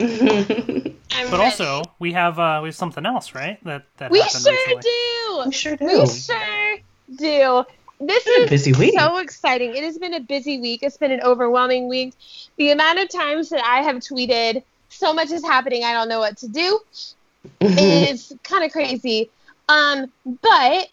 [0.01, 0.97] i'm
[1.31, 1.43] But ready.
[1.45, 3.63] also, we have uh we have something else, right?
[3.65, 4.83] That that we sure recently.
[4.83, 5.87] do we sure do.
[5.87, 6.77] we sure
[7.17, 7.65] do
[8.01, 8.95] this Been a is busy week.
[8.99, 9.77] so exciting.
[9.77, 10.83] It has been a busy week.
[10.83, 12.15] It's been an overwhelming week.
[12.57, 16.19] The amount of times that I have tweeted, so much is happening, I don't know
[16.19, 16.81] what to do,
[17.61, 19.31] is kind of crazy.
[19.69, 20.11] Um,
[20.43, 20.89] but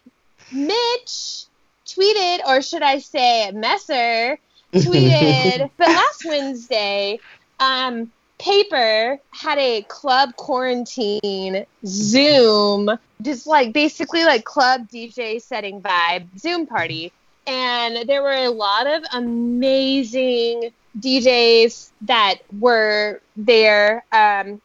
[0.52, 1.44] Mitch
[1.86, 4.38] tweeted, or should I say, Messer
[4.74, 7.18] tweeted, but last Wednesday,
[7.58, 16.26] um, Paper had a club quarantine Zoom, just like basically like club DJ setting vibe
[16.38, 17.12] Zoom party.
[17.46, 24.60] And there were a lot of amazing DJs that were there, um,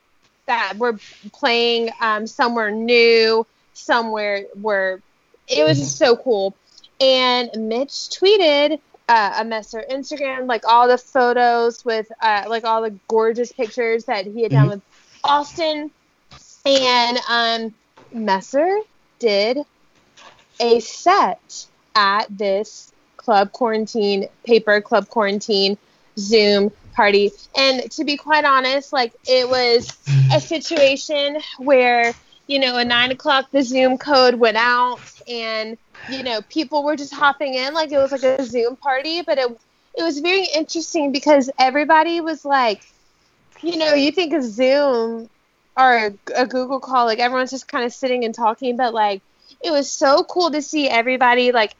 [0.46, 0.98] that were
[1.34, 5.02] playing um, somewhere new, somewhere where
[5.48, 6.56] it was just so cool.
[7.00, 12.64] And Mitch tweeted uh, a mess or Instagram, like all the photos with uh, like
[12.64, 14.70] all the gorgeous pictures that he had done Mhm.
[14.72, 14.82] with
[15.24, 15.92] Austin.
[16.66, 17.74] And um,
[18.12, 18.80] Messer
[19.20, 19.60] did
[20.60, 25.78] a set at this club quarantine paper club quarantine
[26.18, 27.32] Zoom party.
[27.56, 29.92] And to be quite honest, like it was
[30.34, 32.14] a situation where,
[32.48, 35.78] you know, at nine o'clock the Zoom code went out and,
[36.10, 39.38] you know, people were just hopping in like it was like a Zoom party, but
[39.38, 39.60] it
[39.98, 42.82] it was very interesting because everybody was like,
[43.62, 45.30] you know, you think of Zoom
[45.78, 49.22] or a, a Google call, like everyone's just kind of sitting and talking, but like
[49.62, 51.74] it was so cool to see everybody like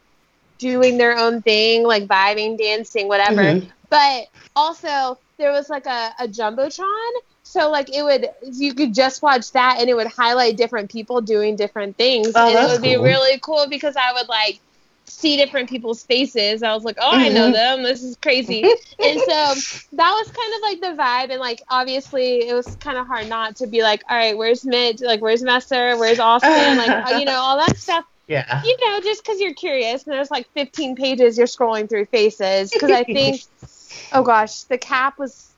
[0.58, 3.42] doing their own thing, like vibing, dancing, whatever.
[3.44, 3.70] Mhm.
[3.90, 7.12] But also there was like a, a jumbotron,
[7.46, 11.22] so like it would you could just watch that and it would highlight different people
[11.22, 14.60] doing different things, Oh, and it would be really cool because I would like
[15.08, 16.64] see different people's faces.
[16.64, 17.54] I was like, oh, I know Mhm.
[17.54, 17.84] them.
[17.84, 18.64] This is crazy.
[19.04, 19.62] and so
[19.94, 23.28] that was kind of like the vibe and like obviously it was kind of hard
[23.30, 27.10] not to be like all right where's mitch like where's messer where's austin like uh,
[27.12, 28.62] you know all that stuff Yeah.
[28.64, 32.74] you know just because you're curious and there's like 15 pages you're scrolling through faces
[32.74, 33.42] because i think
[34.12, 35.55] oh gosh the cap was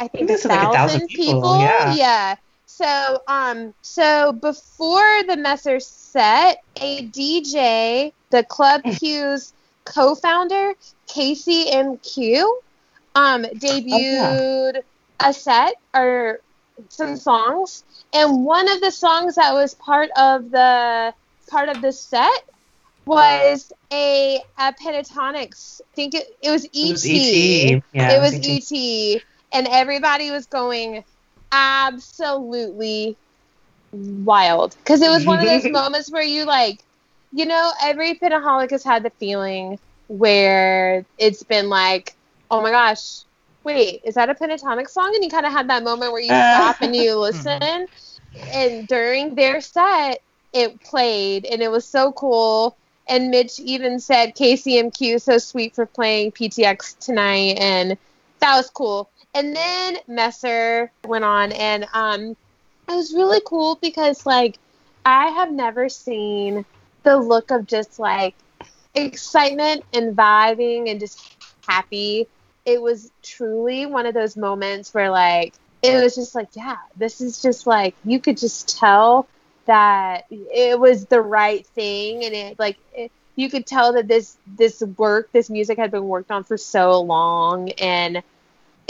[0.00, 1.94] i think think a it's like a thousand, thousand people, people, yeah.
[1.94, 2.36] yeah.
[2.66, 9.52] So um so before the messer set a dj the club q's
[9.84, 10.74] co-founder
[11.06, 12.42] casey mq
[13.14, 14.82] um debuted
[15.20, 16.40] a set or
[16.88, 17.84] some songs.
[18.12, 21.14] And one of the songs that was part of the
[21.48, 22.44] part of the set
[23.04, 27.82] was a, a pentatonix i think it, it was et It was E.T.
[27.92, 31.04] Yeah, it was et and everybody was going
[31.52, 33.16] absolutely
[33.92, 34.76] wild.
[34.78, 36.82] Because it was one of those moments where you like
[37.32, 42.16] you know every pentaholic has had the feeling where it's been like
[42.50, 43.20] oh my gosh
[43.62, 45.12] wait is that a pentatonic song?
[45.14, 47.20] And you kind of had that moment where you stop and you mm-hmm.
[47.20, 47.86] listen.
[48.52, 52.76] And during their set it played and it was so cool.
[53.08, 57.58] And mitch even said kcmq so sweet for playing ptx tonight.
[57.58, 57.98] And
[58.40, 59.10] that was cool.
[59.34, 62.36] And then messer went on and um
[62.88, 64.58] it was really cool because like
[65.04, 66.64] i have never seen
[67.04, 68.34] the look of just like
[68.94, 71.20] excitement and vibing and just
[71.66, 72.26] happy.
[72.66, 77.20] It was truly one of those moments where like it was just like yeah this
[77.20, 79.26] is just like you could just tell
[79.66, 82.24] that it was the right thing.
[82.24, 86.08] And it like it, you could tell that this this work this music had been
[86.08, 87.70] worked on for so long.
[87.72, 88.22] And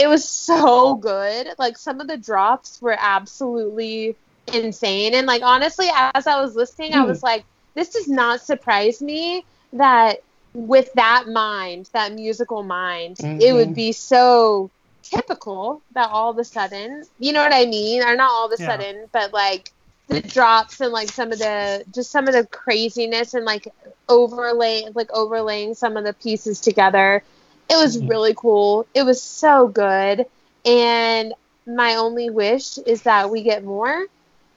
[0.01, 4.17] it was so good like some of the drops were absolutely
[4.53, 7.05] insane and like honestly as i was listening i Hmm.
[7.05, 10.17] was like this does not surprise me that
[10.53, 13.75] with that mind that musical mind it would Mhm.
[13.75, 14.71] be so
[15.03, 18.51] typical that all of a sudden you know what i mean or not all of
[18.51, 18.57] a Yeah.
[18.57, 19.69] sudden but like
[20.09, 23.67] the drops and like some of the just some of the craziness and like
[24.09, 27.23] overlay like overlaying some of the pieces together
[27.71, 28.07] it was Mhm.
[28.07, 28.87] really cool.
[28.93, 30.25] It was so good.
[30.65, 31.33] And
[31.67, 34.07] my only wish is that we get more.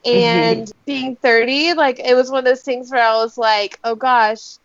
[0.05, 3.96] And being 30 like it was one of those things where i was like oh
[3.96, 4.59] gosh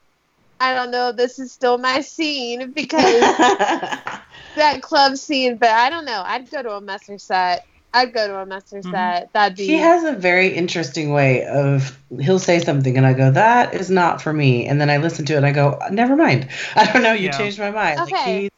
[0.59, 3.37] i don't know this is still my scene because
[4.55, 6.21] that club scene but i don't know.
[6.25, 8.91] I'd go to a messer set i'd go to a messer Mhm.
[8.91, 13.13] set that'd be he has a very interesting way of he'll say something and I
[13.13, 15.79] go that is not for me and then I listen to it and I go
[15.91, 17.37] never mind I don't know you Yeah.
[17.37, 18.41] changed my mind like Okay.
[18.43, 18.49] he's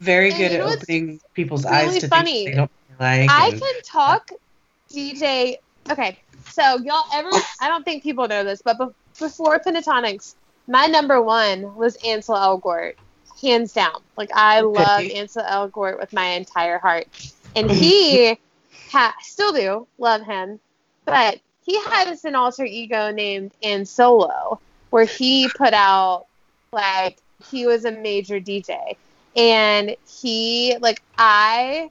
[0.00, 2.44] very And good at opening people's really eyes to funny?
[2.44, 4.30] things they don't like I and- can talk
[4.92, 5.56] DJ.
[5.90, 6.18] Okay,
[6.50, 8.86] so y'all, everyone, I don't think people know this, but be-
[9.18, 10.34] before Pentatonix,
[10.68, 12.94] my number one was Ansel Elgort,
[13.42, 14.00] hands down.
[14.16, 14.84] Like I Okay.
[14.84, 17.06] love Ansel Elgort with my entire heart,
[17.56, 18.38] and he
[18.90, 20.60] ha- still do love him,
[21.04, 24.58] but he has an alter ego named Ansolo,
[24.90, 26.26] where he put out
[26.72, 27.18] like
[27.50, 28.96] he was a major DJ,
[29.36, 31.90] and he like I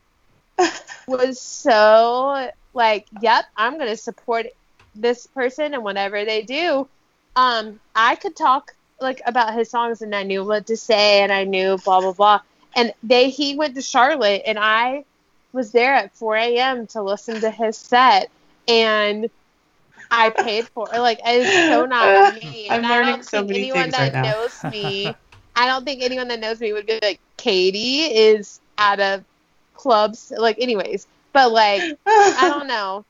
[1.08, 4.48] was so like, yep, I'm gonna support
[4.96, 6.88] this person and whatever they do.
[7.36, 11.32] Um, I could talk like about his songs and I knew what to say and
[11.32, 12.42] I knew blah blah blah.
[12.76, 15.06] And they he went to Charlotte and I
[15.54, 16.88] was there at 4 a.m.
[16.88, 18.30] to listen to his set
[18.68, 19.30] and
[20.10, 21.00] I paid for it.
[21.00, 22.70] Like it's so not me.
[22.70, 24.24] I'm And I learning don't so think many anyone things that right now.
[24.24, 25.16] knows me
[25.56, 29.24] I don't think anyone that knows me would be like, Katie is at a
[29.74, 31.08] clubs like anyways.
[31.34, 31.84] But like
[32.34, 33.06] I don't know.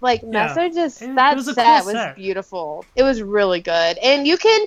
[0.00, 0.56] Like Yeah.
[0.56, 2.14] Messer just It- it that was set cool was set.
[2.14, 2.86] beautiful.
[2.96, 3.98] It was really good.
[3.98, 4.66] And you can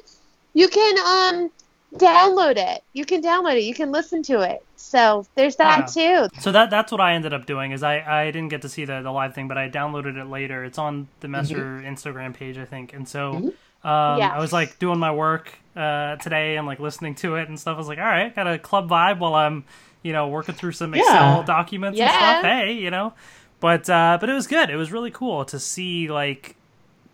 [0.53, 1.51] you can um
[1.97, 2.83] download it.
[2.93, 3.63] You can download it.
[3.63, 4.63] You can listen to it.
[4.75, 6.27] So there's that too.
[6.39, 8.85] So that that's what I ended up doing is I, I didn't get to see
[8.85, 10.63] the, the live thing, but I downloaded it later.
[10.63, 12.93] It's on the Messer Instagram page, I think.
[12.93, 13.53] And so um,
[13.83, 14.31] Yeah.
[14.33, 17.75] I was like doing my work uh, today and like listening to it and stuff.
[17.75, 19.65] I was like, all right, got a club vibe while I'm
[20.03, 21.43] you know working through some Excel Yeah.
[21.45, 22.43] documents and stuff.
[22.43, 23.13] Hey, you know,
[23.59, 24.69] but uh, but it was good.
[24.69, 26.55] It was really cool to see like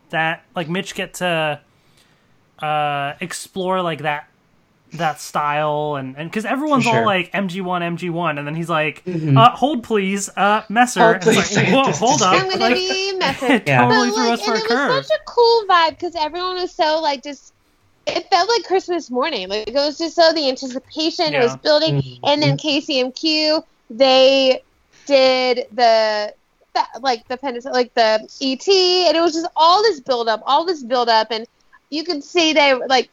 [0.09, 1.61] that like Mitch get to
[2.59, 4.27] uh, explore like that
[4.93, 6.99] that style and and because everyone's sure.
[6.99, 11.25] all like MG1 MG1 and then he's like uh, hold please uh Messer Hold, It's
[11.25, 11.55] please.
[11.55, 13.51] like, whoa hold up I'm gonna like, be method.
[13.51, 13.81] it Yeah.
[13.87, 15.89] totally But, threw like, us for and a it curve was such a cool vibe
[15.91, 17.53] because everyone was so like just.
[18.07, 19.47] It felt like Christmas morning.
[19.47, 21.55] Like it was just so the anticipation it was Yeah.
[21.57, 22.19] building, Mhm.
[22.23, 24.61] and then KCMQ they
[25.05, 26.33] did the,
[26.73, 28.67] the like the penis like the ET,
[29.07, 31.45] and it was just all this build up, all this build up, and
[31.91, 33.09] you could see they were like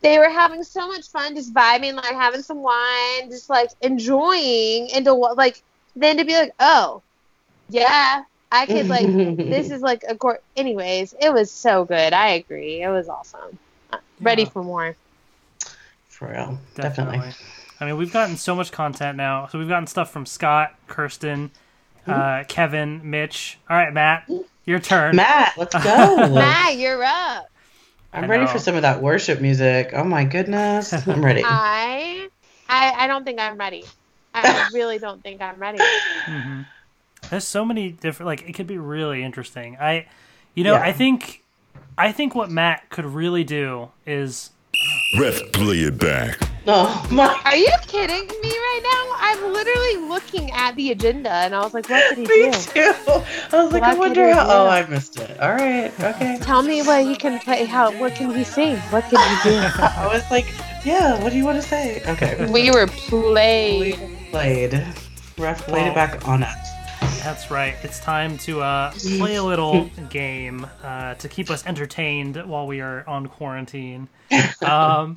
[0.00, 4.90] they were having so much fun, just vibing, like having some wine, just like enjoying,
[4.92, 5.62] and to wa- like
[5.96, 7.02] then to be like, oh,
[7.68, 9.06] yeah, I could like
[9.36, 10.42] this is like a court.
[10.56, 12.12] Anyways, it was so good.
[12.12, 12.82] I agree.
[12.82, 13.58] It was awesome.
[13.92, 14.96] Uh, Ready for more.
[16.08, 16.58] For real.
[16.74, 17.18] Definitely.
[17.18, 17.44] Definitely.
[17.80, 19.46] I mean, we've gotten so much content now.
[19.46, 21.50] So we've gotten stuff from Scott, Kirstin,
[22.08, 23.58] uh, Kevin, Mitch.
[23.70, 24.28] All right, Matt,
[24.64, 25.14] your turn.
[25.14, 25.80] Matt, let's go.
[26.34, 27.48] Matt, you're up.
[28.12, 29.90] I'm ready for some of that worship music.
[29.92, 30.92] Oh my goodness.
[31.06, 31.42] I'm ready.
[31.44, 32.28] I,
[32.68, 33.84] I, I don't think I'm ready.
[34.34, 35.78] I really don't think I'm ready.
[36.24, 36.62] hmm
[37.30, 38.26] There's so many different.
[38.26, 39.76] Like, it could be really interesting.
[39.78, 40.06] I,
[40.54, 40.82] you know, Yeah.
[40.82, 41.44] I think,
[41.96, 44.50] I think what Matt could really do is
[45.18, 46.47] Let's play it back.
[46.70, 49.16] Oh my Are you kidding me right now?
[49.20, 52.58] I'm literally looking at the agenda, and I was like, "What did he Me do?
[52.58, 52.92] too.
[53.52, 54.44] I was like, I wonder how.
[54.44, 54.50] do?
[54.52, 55.38] Oh, I missed it.
[55.40, 55.92] All right.
[56.00, 56.38] Okay.
[56.42, 57.64] Tell me what he can play.
[57.64, 57.90] How?
[57.98, 58.76] What can he sing?
[58.90, 60.46] What can he do?" I was like,
[60.84, 61.20] yeah.
[61.22, 62.02] What do you want to say?
[62.06, 62.50] Okay.
[62.50, 63.98] we were played.
[64.30, 64.74] Played.
[65.38, 66.68] Ref played Well- it back on us.
[67.22, 67.74] That's right.
[67.82, 72.80] It's time to uh, play a little game uh, to keep us entertained while we
[72.80, 74.08] are on quarantine.
[74.64, 75.14] Um,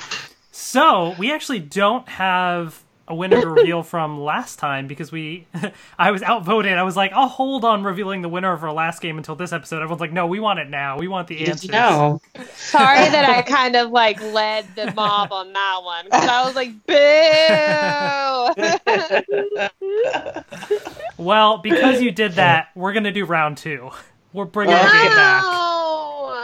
[0.51, 5.45] so we actually don't have a winner to reveal from last time because we,
[5.99, 6.73] I was outvoted.
[6.77, 9.51] I was like, I'll hold on revealing the winner of our last game until this
[9.51, 9.77] episode.
[9.77, 10.97] Everyone's like, No, we want it now.
[10.97, 11.65] We want the Did answers.
[11.65, 12.21] you know?
[12.55, 16.55] Sorry that I kind of like led the mob on that one because I was
[16.55, 16.69] like,
[21.17, 23.89] "Boo!" Well, because you did that, we're gonna do round two.
[24.33, 24.85] We're bringing Okay.
[24.87, 25.43] the game back.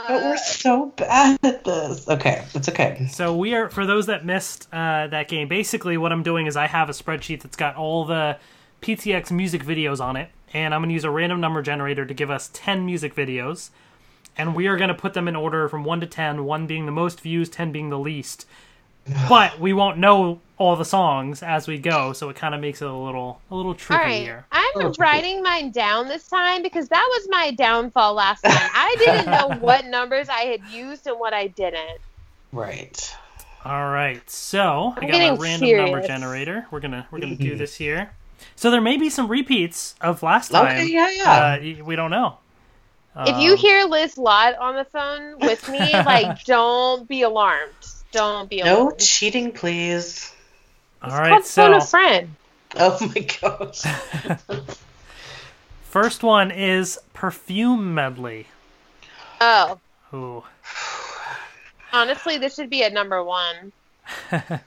[0.07, 2.07] But we're so bad at this.
[2.07, 3.07] Okay, it's okay.
[3.11, 5.47] So we are for those that missed uh, that game.
[5.47, 8.37] Basically, what I'm doing is I have a spreadsheet that's got all the
[8.81, 12.13] PTX music videos on it, and I'm going to use a random number generator to
[12.13, 13.69] give us 10 music videos,
[14.37, 16.85] and we are going to put them in order from one to 10, one being
[16.85, 18.45] the most views, 10 being the least.
[19.29, 22.81] But we won't know all the songs as we go, so it kind of makes
[22.81, 24.45] it a little a little All tricky here.
[24.51, 28.53] I'm Oh, it's writing mine down this time because that was my downfall last time.
[28.73, 31.99] I didn't know what numbers I had used and what I didn't.
[32.51, 33.15] Right.
[33.65, 36.65] All right, so I I'm got my getting random number generator.
[36.71, 38.11] We're gonna we're gonna do this here.
[38.55, 40.75] So there may be some repeats of last time.
[40.77, 41.79] Okay, yeah, yeah.
[41.81, 42.37] Uh, we don't know.
[43.25, 47.73] If you Um, hear Liz Lott on the phone with me, like, don't be alarmed.
[48.17, 48.99] Don't be No alarmed.
[48.99, 50.33] cheating, please.
[51.03, 52.35] all Call right, phone a so friend.
[52.75, 53.83] Oh my gosh.
[55.83, 58.47] first one is perfume medley.
[59.39, 59.77] Oh,
[60.15, 60.43] Ooh,
[61.93, 63.71] honestly, this should be at number one.
[64.31, 64.61] that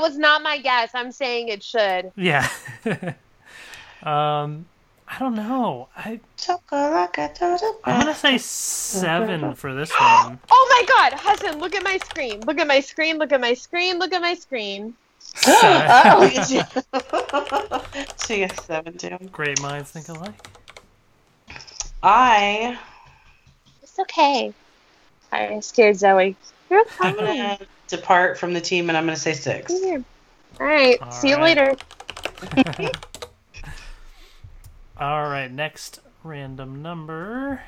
[0.00, 0.90] was not my guess.
[0.94, 2.10] I'm saying it should.
[2.16, 2.48] yeah.
[4.02, 4.66] um,
[5.08, 5.88] I don't know.
[5.96, 6.20] I
[7.84, 10.38] I'm gonna say seven for this one.
[10.50, 12.40] Oh my God, Hudson, look at my screen.
[12.40, 13.18] Look at my screen.
[13.18, 13.98] Look at my screen.
[13.98, 14.94] Look at my screen.
[15.46, 16.28] oh,
[18.26, 19.16] she has seven too.
[19.30, 20.34] Great minds think alike.
[22.02, 22.78] I
[23.82, 24.52] It's okay.
[25.32, 26.36] I scared Zoe.
[26.68, 29.72] You're I'm gonna depart from the team and I'm gonna say six.
[29.72, 30.04] All
[30.58, 31.00] right.
[31.00, 31.76] All see you later.
[34.98, 37.62] All right, next random number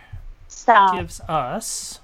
[0.48, 0.94] Stop.
[0.96, 2.00] gives us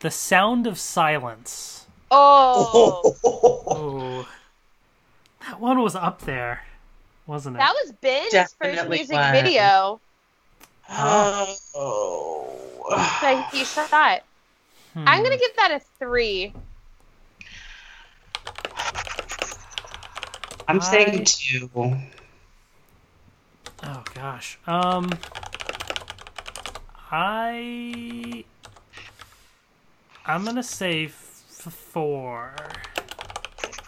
[0.00, 1.86] the sound of silence.
[2.10, 4.26] Oh, Ooh.
[5.46, 6.64] That one was up there,
[7.26, 7.60] wasn't it?
[7.60, 9.30] that was Ben's first Definitely music was.
[9.42, 10.00] video
[10.92, 11.56] Oh.
[13.20, 14.22] that he shot.
[14.94, 15.04] Hmm.
[15.06, 16.52] I'm gonna give that a three.
[20.66, 21.70] I'm I- saying two.
[23.82, 24.58] Oh gosh.
[24.66, 25.10] Um
[27.10, 28.44] I
[30.26, 32.54] I'm gonna say four.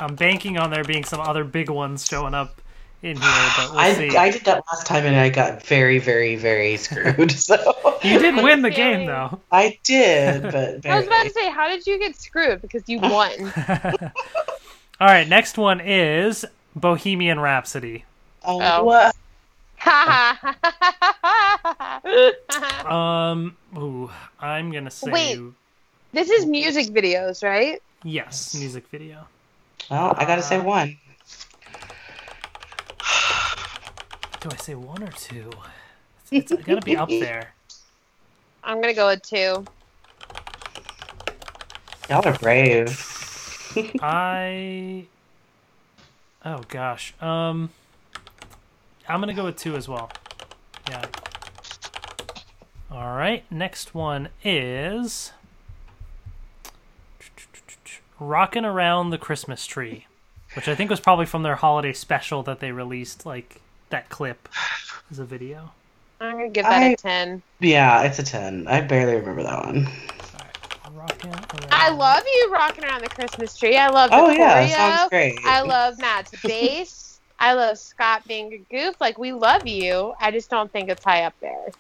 [0.01, 2.61] I'm banking on there being some other big ones showing up
[3.03, 4.17] in here, but we'll I, see.
[4.17, 7.31] I did that last time and I got very, very, very screwed.
[7.33, 7.57] So
[8.03, 9.41] You didn't win the game though.
[9.53, 12.61] I did, but I was about to say, how did you get screwed?
[12.63, 13.53] Because you won.
[15.01, 18.05] All right, next one is Bohemian Rhapsody.
[18.45, 18.85] Oh, Oh.
[18.85, 19.15] what?
[22.85, 25.41] Um, ooh, I'm gonna say Wait.
[26.13, 27.83] this is music videos, right?
[28.05, 29.27] yes, music video.
[29.91, 30.99] Well, I gotta say one.
[34.41, 35.51] Do I say one or two?
[36.31, 37.55] It's, it's gotta be up there.
[38.65, 39.65] I'm gonna go with two.
[42.09, 42.89] Y'all are brave.
[44.01, 45.07] I.
[46.45, 47.15] Oh gosh.
[47.21, 47.71] Um.
[49.09, 50.11] I'm gonna go with two as well.
[50.89, 51.05] Yeah.
[52.91, 53.45] All right.
[53.51, 55.33] Next one is.
[58.21, 60.07] Rocking around the Christmas tree,
[60.55, 64.49] which I think was probably from their holiday special that they released, like that clip
[65.11, 65.73] as a video.
[66.21, 67.43] I'm gonna give that I- a ten.
[67.59, 68.69] Yeah, it's a 10.
[68.69, 69.89] I barely remember that one.
[70.95, 71.35] Rocking.
[71.73, 73.77] I love you rocking around the Christmas tree.
[73.77, 75.37] I love the Oh, yeah, sounds great.
[75.45, 77.12] I love Matt's bass.
[77.43, 79.01] I love Scott being a goof.
[79.01, 80.15] Like we love you.
[80.21, 81.71] I just don't think it's high up there.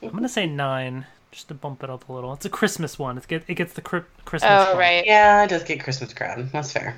[0.00, 2.32] I'm gonna say nine, just to bump it up a little.
[2.34, 3.18] It's a Christmas one.
[3.18, 4.52] It gets it gets the cri- Christmas.
[4.52, 4.78] Oh one.
[4.78, 5.04] right.
[5.04, 6.50] Yeah, it does get Christmas crowd.
[6.52, 6.96] That's fair.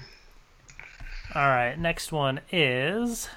[1.35, 3.31] All right, next one is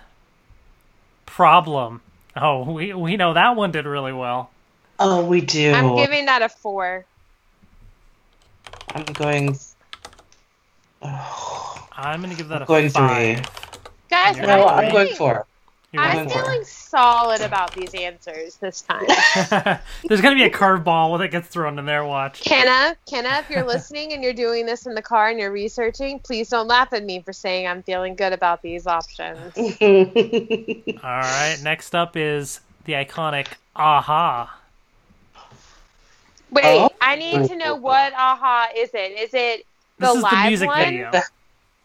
[1.26, 2.02] Problem.
[2.36, 4.52] Oh, we we know that one did really well.
[5.00, 5.72] Oh, we do.
[5.72, 7.06] I'm giving that a four.
[8.94, 9.58] I'm going.
[11.02, 13.63] Oh, I'm gonna give that a Going five.
[14.14, 15.46] Guys, You're no, I'm, I'm going feeling, for.
[15.92, 16.44] You're I'm going for it.
[16.44, 19.06] feeling solid about these answers this time.
[20.08, 22.06] There's gonna be a curveball that gets thrown in there.
[22.06, 22.42] Watch.
[22.42, 26.20] Kenna, Kenna, if you're listening and you're doing this in the car and you're researching,
[26.20, 29.56] please don't laugh at me for saying I'm feeling good about these options.
[29.58, 34.60] All right, next up is the iconic Aha.
[36.52, 36.90] Wait, Oh.
[37.02, 39.18] I need to know what aha is it?
[39.20, 39.66] Is it
[39.98, 40.84] the This is live the music one?
[40.86, 41.12] video.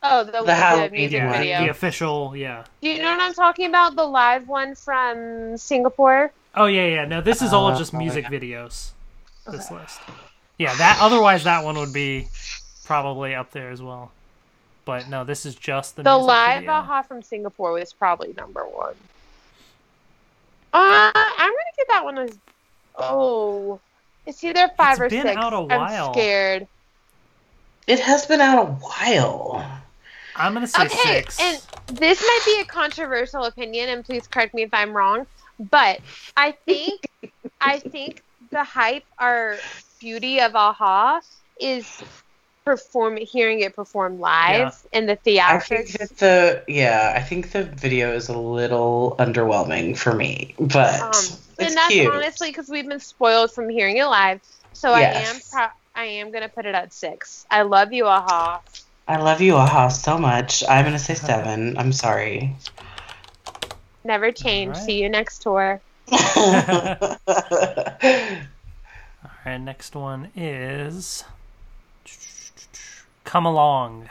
[0.02, 1.38] Oh, the, the, Halloween music Yeah, one.
[1.38, 1.60] video.
[1.62, 2.36] the official.
[2.36, 2.64] Yeah.
[2.80, 3.96] Do you know what I'm talking about?
[3.96, 6.30] The live one from Singapore?
[6.54, 7.04] Oh yeah, yeah.
[7.04, 8.38] No, this is all Uh, just oh, music yeah.
[8.38, 8.90] videos.
[9.50, 10.00] This list.
[10.58, 10.98] Yeah, that.
[11.00, 12.28] Otherwise, that one would be
[12.84, 14.12] probably up there as well.
[14.84, 16.02] But no, this is just the.
[16.02, 16.72] The music live video.
[16.72, 18.94] aha from Singapore was probably number one.
[20.72, 22.28] Uh, I'm gonna give that one a.
[22.96, 23.80] Oh,
[24.26, 25.36] it's either five It's or been six.
[25.36, 25.80] out a while.
[25.80, 26.66] I'm scared.
[27.86, 29.64] it has been out a while.
[30.38, 31.40] I'm gonna say Okay, six.
[31.40, 35.26] and this might be a controversial opinion, and please correct me if I'm wrong,
[35.58, 36.00] but
[36.36, 37.00] I think
[37.60, 39.58] I think the hype or
[40.00, 41.20] beauty of Aha
[41.60, 42.02] is
[42.64, 45.48] perform hearing it perform live and the theatrics.
[45.48, 45.98] I think theatrics.
[45.98, 51.08] that the yeah, I think the video is a little underwhelming for me, but Um,
[51.10, 52.12] it's and that's cute.
[52.12, 54.40] honestly because we've been spoiled from hearing it live.
[54.74, 57.46] So I am pro- I am gonna put it at six.
[57.50, 58.60] I love you, Aha.
[59.08, 60.62] I love you, Aha, so much.
[60.68, 61.26] I'm gonna say uh-huh.
[61.26, 61.78] seven.
[61.78, 62.54] I'm sorry.
[64.04, 64.74] Never change.
[64.74, 64.84] Alright.
[64.84, 65.80] See you next tour.
[66.12, 66.18] All
[69.46, 71.24] right, next one is.
[73.24, 74.10] Come along.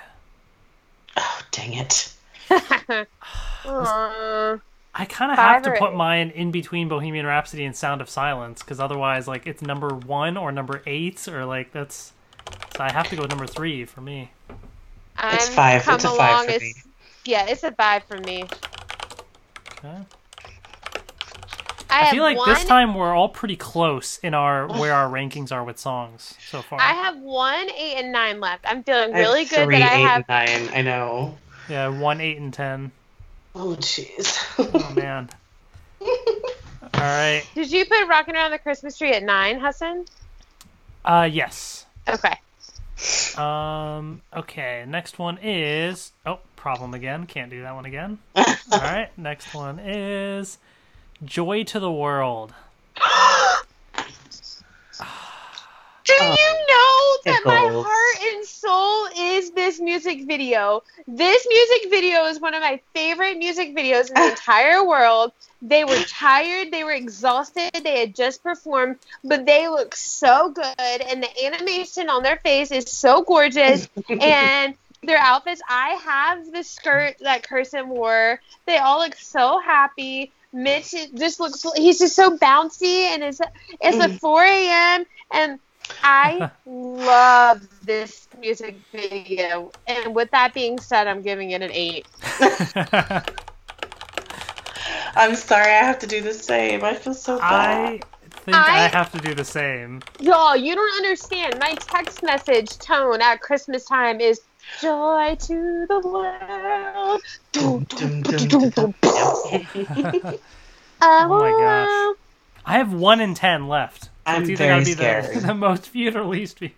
[1.15, 2.11] oh, dang it.
[2.49, 3.05] I
[5.09, 5.95] kind of have to put eight?
[5.95, 10.37] mine in between Bohemian Rhapsody and Sound of Silence because otherwise, like, it's number one
[10.37, 12.13] or number eight or like that's.
[12.75, 14.31] So I have to go with number three for me.
[15.23, 15.83] It's I'm five.
[15.83, 16.73] Come It's a five for is- me.
[17.25, 18.43] Yeah, it's a five for me.
[19.83, 19.97] Okay.
[21.89, 25.09] I, I feel like one, this time we're all pretty close in our where our
[25.09, 26.79] rankings are with songs so far.
[26.79, 28.65] I have one, eight, and nine left.
[28.67, 30.25] I'm feeling really good three, that I eight, have.
[30.27, 30.77] and nine.
[30.77, 31.37] I know.
[31.69, 32.91] Yeah, one, eight, and ten.
[33.55, 34.37] Oh, jeez.
[34.59, 35.29] Oh man.
[36.01, 36.09] all
[36.93, 37.43] right.
[37.55, 40.05] Did you put "Rocking Around the Christmas Tree" at nine, Hassan?
[41.03, 41.85] Uh, yes.
[42.07, 42.37] Okay.
[43.37, 44.21] Um.
[44.35, 44.85] Okay.
[44.87, 47.27] Next one is oh problem again.
[47.27, 48.19] Can't do that one again.
[48.35, 49.09] All right.
[49.17, 50.57] Next one is
[51.23, 52.53] joy to the world.
[56.07, 60.81] Do Oh, you know that my heart and soul is this music video?
[61.05, 65.33] This music video is one of my favorite music videos in the entire world.
[65.61, 70.77] They were tired, they were exhausted, they had just performed, but they look so good,
[70.77, 75.61] and the animation on their face is so gorgeous, and their outfits.
[75.67, 78.39] I have the skirt that Kirstin wore.
[78.65, 80.31] They all look so happy.
[80.53, 83.41] Mitch just looks, he's just so bouncy, and it's,
[83.81, 84.19] it's at mm.
[84.19, 85.59] 4 a.m., and
[86.03, 92.05] I love this music video, and with that being said, I'm giving it an eight.
[95.15, 96.83] I'm sorry, I have to do the same.
[96.83, 97.43] I feel so bad.
[97.49, 98.05] I bad.
[98.31, 100.01] think I, I- have to do the same.
[100.19, 101.57] Y'all, you don't understand.
[101.59, 104.41] My text message tone at Christmas time is
[104.81, 107.21] joy to the world.
[107.51, 108.93] Dum, dum, dum.
[110.99, 112.15] Oh, oh my gosh.
[112.65, 114.09] I have one in ten left.
[114.27, 115.35] So I'm it's either very gotta be scared.
[115.35, 116.73] The, the most viewed or least viewed.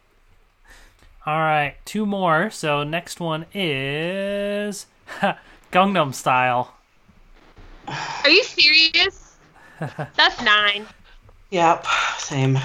[1.26, 2.50] All right, two more.
[2.52, 4.86] So next one is
[5.72, 6.76] Gangnam Style.
[7.88, 9.38] Are you serious?
[9.80, 10.86] That's nine.
[11.50, 11.86] Yep,
[12.20, 12.60] same.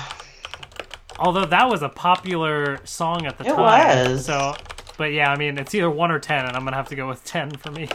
[1.19, 3.59] Although that was a popular song at the It time.
[3.61, 4.27] was.
[4.27, 4.55] So,
[4.99, 7.09] but yeah, I mean, it's either one or ten, and I'm gonna have to go
[7.09, 7.89] with ten for me.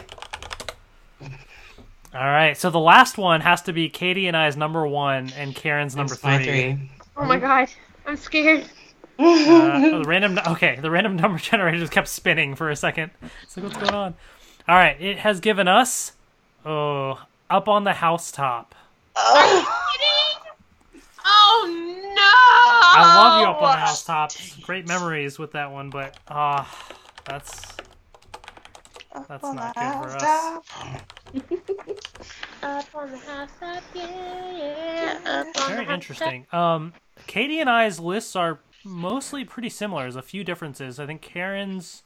[2.12, 5.54] All right, so the last one has to be Katie and I's number one, and
[5.54, 6.44] Karen's number It's my three.
[6.74, 6.90] three.
[7.16, 7.68] Oh my god,
[8.06, 8.64] I'm scared.
[9.22, 13.10] Uh, the random okay, the random number generator just kept spinning for a second.
[13.42, 14.14] It's like what's going on?
[14.66, 16.12] All right, it has given us
[16.64, 18.74] oh up on the housetop.
[21.22, 22.22] Oh no!
[22.22, 23.64] I love you up Oh.
[23.66, 24.32] on the housetop.
[24.62, 26.66] Great memories with that one, but ah,
[27.26, 27.60] that's
[29.28, 30.22] that's not good for us.
[32.62, 35.18] Up on the house top, yeah, yeah.
[35.24, 36.46] Up on Very house interesting.
[36.52, 36.92] Um,
[37.26, 40.02] Katie and I's lists are mostly pretty similar.
[40.02, 40.98] There's a few differences.
[41.00, 42.02] I think Karen's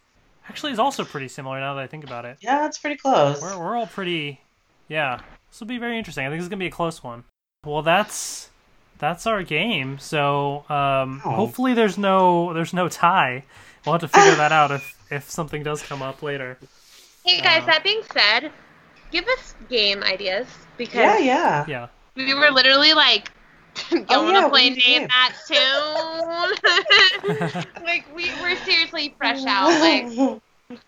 [0.48, 2.38] actually is also pretty similar now that I think about it.
[2.40, 3.40] Yeah, it's pretty close.
[3.42, 4.40] We're, we're all pretty,
[4.88, 5.20] yeah.
[5.50, 6.26] This will be very interesting.
[6.26, 7.24] I think this is gonna be a close one.
[7.64, 8.50] Well, that's
[8.98, 9.98] that's our game.
[9.98, 11.30] So um, Oh.
[11.32, 13.44] hopefully there's no there's no tie.
[13.84, 16.58] We'll have to figure that out if if something does come up later.
[17.24, 18.50] Hey guys, Uh, that being said,
[19.10, 20.46] give us game ideas
[20.76, 21.64] because Yeah, yeah.
[21.66, 21.88] Yeah.
[22.16, 23.30] we were literally like
[23.90, 26.54] going Oh, yeah, to play we name that tune.
[27.84, 29.68] like we were seriously fresh out.
[29.80, 30.40] Like,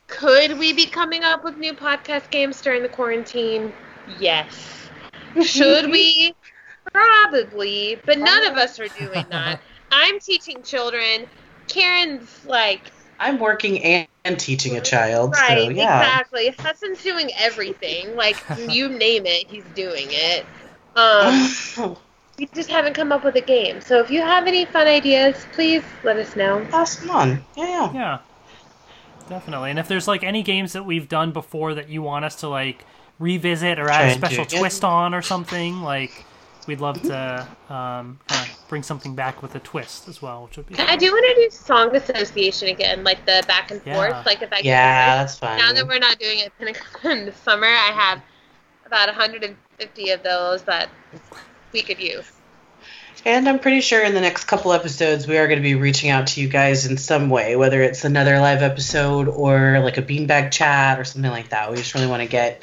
[0.08, 3.72] could we be coming up with new podcast games during the quarantine?
[4.18, 4.90] Yes.
[5.42, 6.34] Should we?
[6.92, 9.60] Probably, but none of us are doing that.
[9.90, 11.26] I'm teaching children.
[11.68, 16.00] Karen's like I'm working and, and teaching a child, Right, so yeah.
[16.00, 16.48] exactly.
[16.58, 18.14] Hudson's doing everything.
[18.16, 18.36] Like
[18.68, 20.44] you name it, he's doing it.
[20.96, 21.96] Um,
[22.38, 23.80] we just haven't come up with a game.
[23.80, 26.66] So if you have any fun ideas, please let us know.
[26.70, 27.44] Pass them on.
[27.56, 27.92] Yeah, yeah.
[27.92, 28.18] Yeah.
[29.28, 29.70] Definitely.
[29.70, 32.48] And if there's like any games that we've done before that you want us to
[32.48, 32.84] like
[33.18, 34.60] revisit or Try add a special again.
[34.60, 36.24] twist on or something, like
[36.66, 40.56] we'd love to um, kind of bring something back with a twist as well, which
[40.56, 40.74] would be.
[40.78, 43.94] I do want to do song association again, like the back and Yeah.
[43.94, 44.26] forth.
[44.26, 45.58] Like if I Yeah, that's fine.
[45.58, 46.52] now that we're not doing it
[47.04, 48.22] in the summer, I have
[48.84, 50.88] about 150 of those that
[51.72, 52.30] we could use.
[53.24, 56.10] And I'm pretty sure in the next couple episodes we are going to be reaching
[56.10, 60.02] out to you guys in some way, whether it's another live episode or like a
[60.02, 61.70] beanbag chat or something like that.
[61.70, 62.62] We just really want to get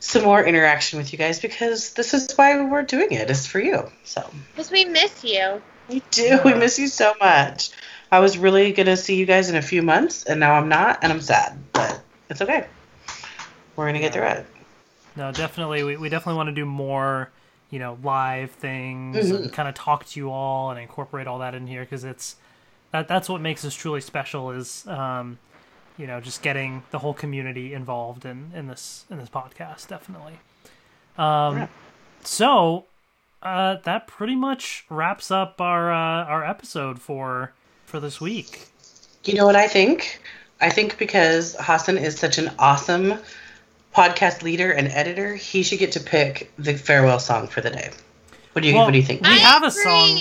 [0.00, 3.30] some more interaction with you guys because this is why we're doing it.
[3.30, 3.90] It's for you.
[4.04, 5.60] So Because we miss you.
[5.88, 6.40] we do.
[6.44, 7.70] We miss you so much.
[8.10, 10.68] I was really going to see you guys in a few months, and now I'm
[10.68, 11.58] not, and I'm sad.
[11.72, 12.66] But it's okay.
[13.76, 14.46] We're going to get through it.
[15.16, 15.82] No, definitely.
[15.82, 17.30] We, we definitely want to do more,
[17.70, 19.34] you know, live things Mm-hmm.
[19.44, 22.36] and kind of talk to you all and incorporate all that in here because it's
[22.92, 25.38] that that's what makes us truly special is, um,
[25.98, 29.88] you know, just getting the whole community involved in, in this in this podcast.
[29.88, 30.34] Definitely.
[31.16, 31.66] Um, Yeah.
[32.24, 32.84] so
[33.42, 37.52] uh, that pretty much wraps up our uh, our episode for
[37.84, 38.68] for this week.
[39.24, 40.20] You know what I think?
[40.60, 43.14] I think because Hassan is such an awesome
[43.94, 47.90] podcast leader and editor, he should get to pick the farewell song for the day.
[48.52, 49.22] What do you Well, What do you think?
[49.22, 50.18] We I have a song.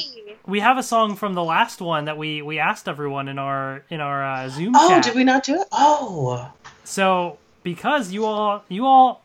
[0.48, 0.52] Agree.
[0.52, 3.84] We have a song from the last one that we we asked everyone in our
[3.89, 5.04] in our uh, Zoom Oh, chat.
[5.04, 5.68] did we not do it?
[5.72, 6.52] Oh,
[6.84, 9.24] So because you all you all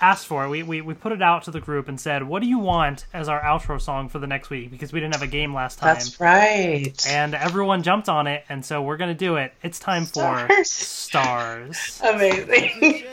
[0.00, 2.42] asked for it, we, we we put it out to the group and said, "What
[2.42, 5.22] do you want as our outro song for the next week?" Because we didn't have
[5.22, 6.92] a game last time, that's right.
[7.08, 9.52] and everyone jumped on it, and so we're gonna do it.
[9.62, 10.70] It's time for Stars.
[10.70, 12.00] stars.
[12.04, 13.04] Amazing.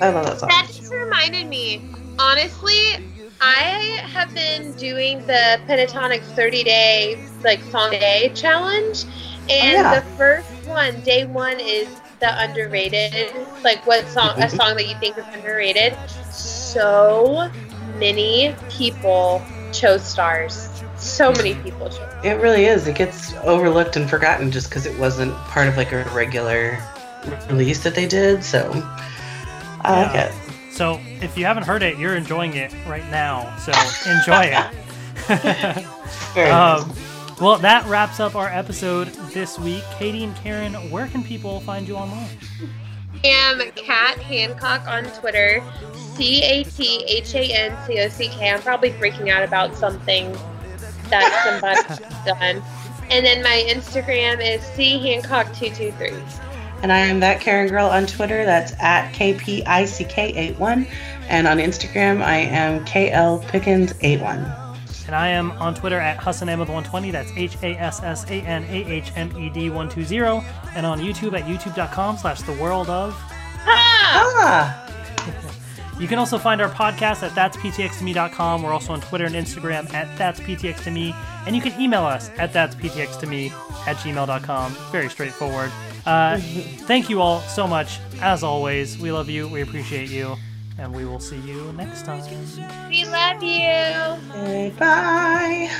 [0.00, 0.48] I love that song.
[0.48, 1.82] That just reminded me.
[2.18, 3.04] Honestly,
[3.44, 9.98] I have been doing the Pentatonix 30 day like song day challenge, oh, and yeah.
[9.98, 11.88] the first one, day one, is
[12.20, 13.34] the underrated.
[13.64, 14.30] Like what song?
[14.36, 14.56] A mm-hmm.
[14.56, 15.96] song that you think is underrated.
[16.30, 17.50] So
[17.98, 20.70] many people chose stars.
[20.96, 22.24] So many people chose.
[22.24, 22.86] It really is.
[22.86, 26.78] It gets overlooked and forgotten just because it wasn't part of like a regular
[27.48, 28.44] release that they did.
[28.44, 28.70] So
[29.80, 30.41] I like it.
[30.72, 33.56] So if you haven't heard it, you're enjoying it right now.
[33.58, 33.72] So
[34.10, 35.86] enjoy it.
[36.34, 36.90] Um,
[37.40, 39.82] well, that wraps up our episode this week.
[39.98, 42.28] Katie and Karen, where can people find you online?
[43.24, 45.62] I am Kat Hancock on Twitter.
[46.14, 48.50] C A T H A N C O C K.
[48.50, 50.32] I'm probably freaking out about something
[51.08, 52.62] that somebody's done.
[53.10, 56.51] And then my Instagram is C Hancock223.
[56.82, 58.44] And I am that Karen girl on Twitter.
[58.44, 60.88] That's at KPICK81.
[61.28, 64.58] And on Instagram, I am KLPickens81.
[65.06, 67.12] And I am on Twitter at HassanAhmed120.
[67.12, 70.44] That's H A S S A N A H M E D 120.
[70.74, 73.14] And on YouTube at youtube.com slash the world of.
[73.64, 74.78] Ah!
[76.00, 78.62] You can also find our podcast at that'sptxtome.com.
[78.62, 81.14] We're also on Twitter and Instagram at that'sptxtome.
[81.46, 83.52] And you can email us at that'sptxtome
[83.86, 84.72] at gmail.com.
[84.90, 85.70] Very straightforward.
[86.04, 88.00] Uh, thank you all so much.
[88.20, 90.36] As always, we love you, we appreciate you,
[90.78, 92.22] and we will see you next time.
[92.88, 94.72] We love you.
[94.78, 95.70] Bye.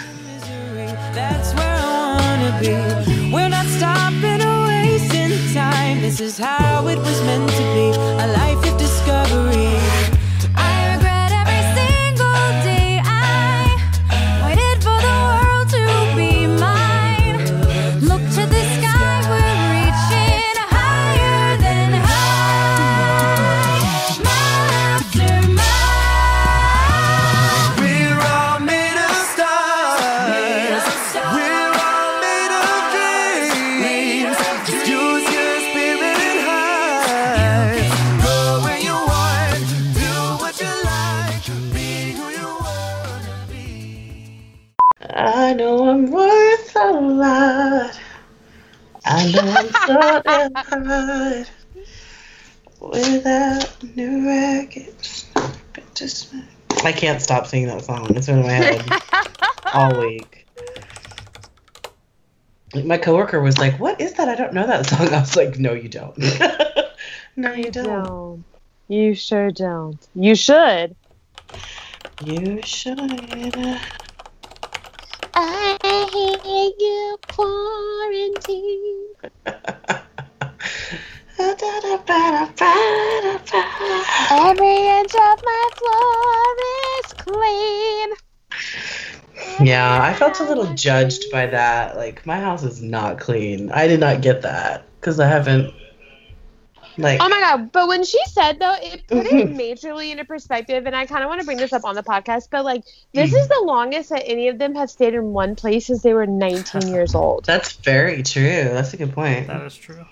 [1.14, 3.32] That's where I wanna be.
[3.32, 6.00] We're not stopping or wasting time.
[6.00, 7.90] This is how it was meant to be.
[8.22, 9.81] A life of discovery.
[50.02, 50.22] Know
[50.54, 51.48] I'm hard.
[52.80, 55.30] Without new rackets.
[55.94, 56.34] Just...
[56.84, 58.14] I can't stop singing that song.
[58.16, 59.02] It's been in my head
[59.72, 60.46] all week.
[62.84, 64.28] My coworker was like, "What is that?
[64.28, 66.18] I don't know that song." I was like, "No, you don't.
[67.36, 67.84] no, you don't.
[67.84, 68.44] Don't.
[68.88, 69.98] You sure don't.
[70.14, 70.96] You should.
[72.24, 72.98] You should."
[75.34, 79.08] I hate you, quarantine.
[84.30, 86.56] Every inch of my floor
[86.98, 88.10] is clean.
[89.66, 91.96] Yeah, I felt a little judged by that.
[91.96, 93.70] Like my house is not clean.
[93.70, 95.72] I did not get that because I haven't.
[96.98, 97.72] Like, Oh my god!
[97.72, 101.28] But when she said though, it put it majorly into perspective, and I kind of
[101.28, 102.48] want to bring this up on the podcast.
[102.50, 105.86] But like, this is the longest that any of them have stayed in one place
[105.86, 107.44] since they were 19 years old.
[107.46, 108.42] that's very true.
[108.42, 109.46] That's a good point.
[109.46, 109.96] That is true.
[109.96, 110.04] Do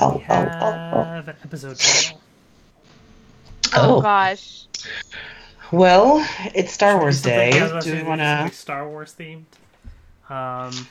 [0.00, 1.04] Oh, we oh, oh, oh.
[1.04, 2.20] have an episode title?
[3.74, 4.00] Oh, Oh.
[4.00, 4.66] gosh!
[5.72, 7.50] Well, it's Star Wars Day.
[7.50, 8.50] yeah, I was about Do we want to?
[8.56, 9.44] Star Wars themed?
[10.30, 10.86] Um,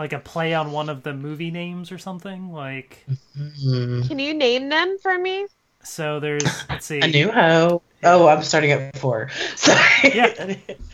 [0.00, 2.50] like a play on one of the movie names or something.
[2.50, 3.04] Like
[3.36, 5.46] Can you name them for me?
[5.82, 7.00] so, there's let's see.
[7.00, 7.84] A New Hope.
[8.02, 9.28] Oh, I'm starting at four.
[9.56, 10.12] Sorry.
[10.14, 10.56] Yeah.
[10.56, 10.74] Uh,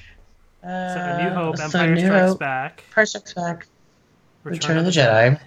[0.67, 3.67] So a New Hope, so Empire New Strikes Hope, Back, Empire Strikes Back,
[4.43, 5.39] Return, of the Jedi.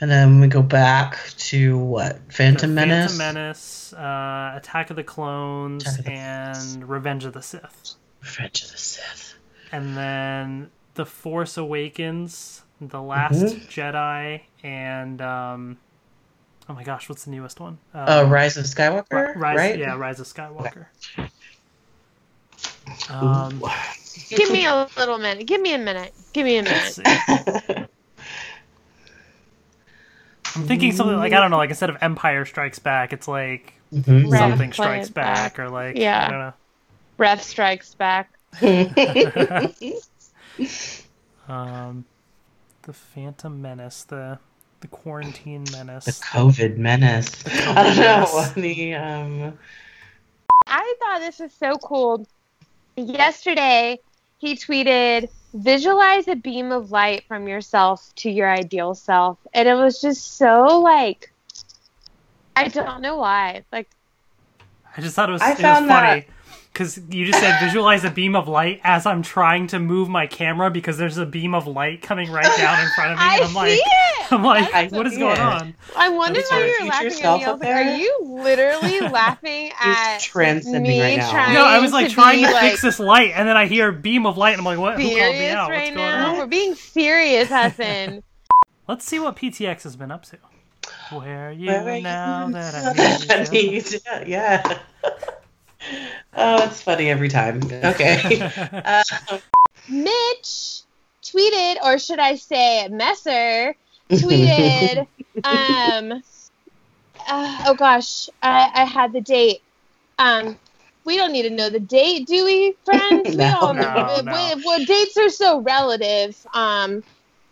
[0.00, 2.26] And then we go back to what?
[2.26, 3.16] The Phantom Menace.
[3.16, 7.94] Phantom Menace, uh, Attack of the Clones, of the and Revenge of the Sith.
[8.22, 9.34] Revenge of the Sith.
[9.70, 13.66] And then The Force Awakens, The Last Mm-hmm.
[13.68, 15.78] Jedi, and um,
[16.68, 17.78] oh my gosh, what's the newest one?
[17.94, 19.78] Uh, Um, Rise of Skywalker, Ri- Rise, right?
[19.78, 20.86] Yeah, Rise of Skywalker.
[23.10, 23.62] Um,
[24.30, 25.46] Give me a little minute.
[25.46, 26.12] Give me a minute.
[26.32, 26.98] Give me a minute.
[30.54, 33.74] I'm thinking something like I don't know, like instead of Empire Strikes Back, it's like
[33.92, 34.30] Mhm.
[34.36, 35.58] Something Strikes strikes back, Back.
[35.58, 36.26] or like Yeah.
[36.26, 36.52] I don't know.
[37.18, 38.30] Breath strikes back.
[41.48, 42.04] Um,
[42.82, 44.38] the Phantom Menace, the
[44.80, 46.18] the Quarantine menace, The Menace.
[46.18, 47.44] The COVID menace.
[47.46, 48.62] I don't know.
[48.62, 49.58] The um.
[50.66, 52.26] I thought this was so cool.
[52.96, 53.98] Yesterday,
[54.38, 59.74] he tweeted, "Visualize a beam of light from yourself to your ideal self," and it
[59.74, 61.32] was just so like,
[62.56, 63.64] I don't know why.
[63.72, 63.88] Like,
[64.96, 66.26] I just thought it was, I it was found funny that-
[66.76, 70.26] because you just said visualize a beam of light as I'm trying to move my
[70.26, 73.24] camera because there's a beam of light coming right down in front of me.
[73.24, 74.26] I and I'm like, see it.
[74.32, 75.40] I'm like, I what is going it.
[75.40, 75.74] on?
[75.96, 77.24] I wondered Is why you were future laughing at me.
[77.24, 80.18] I was up like, are you literally laughing at
[80.64, 81.30] me right now.
[81.30, 83.66] trying No, I was like to trying to like, fix this light, and then I
[83.66, 85.00] hear a beam of light, and I'm like, what?
[85.00, 85.70] Who called me serious out?
[85.70, 86.32] What's going now?
[86.32, 86.38] on?
[86.38, 88.22] We're being serious, Hassan.
[88.86, 90.38] Let's see what PTX has been up to.
[91.10, 93.70] Where are you Where are now you that I that I need you?
[93.70, 94.00] need you?
[94.26, 94.78] Yeah.
[96.36, 97.60] Oh, it's funny every time.
[97.72, 98.40] Okay.
[98.84, 99.02] Uh,
[99.88, 100.82] Mitch
[101.22, 103.74] tweeted, or should I say, Messer
[104.10, 105.06] tweeted.
[105.44, 106.22] um,
[107.28, 109.62] uh, oh gosh, I, I had the date.
[110.18, 110.58] Um,
[111.04, 113.28] we don't need to know the date, do we, friends?
[113.28, 113.58] we No.
[113.60, 114.20] all No, know.
[114.22, 114.32] no.
[114.32, 117.02] Well, well, dates are so relative um,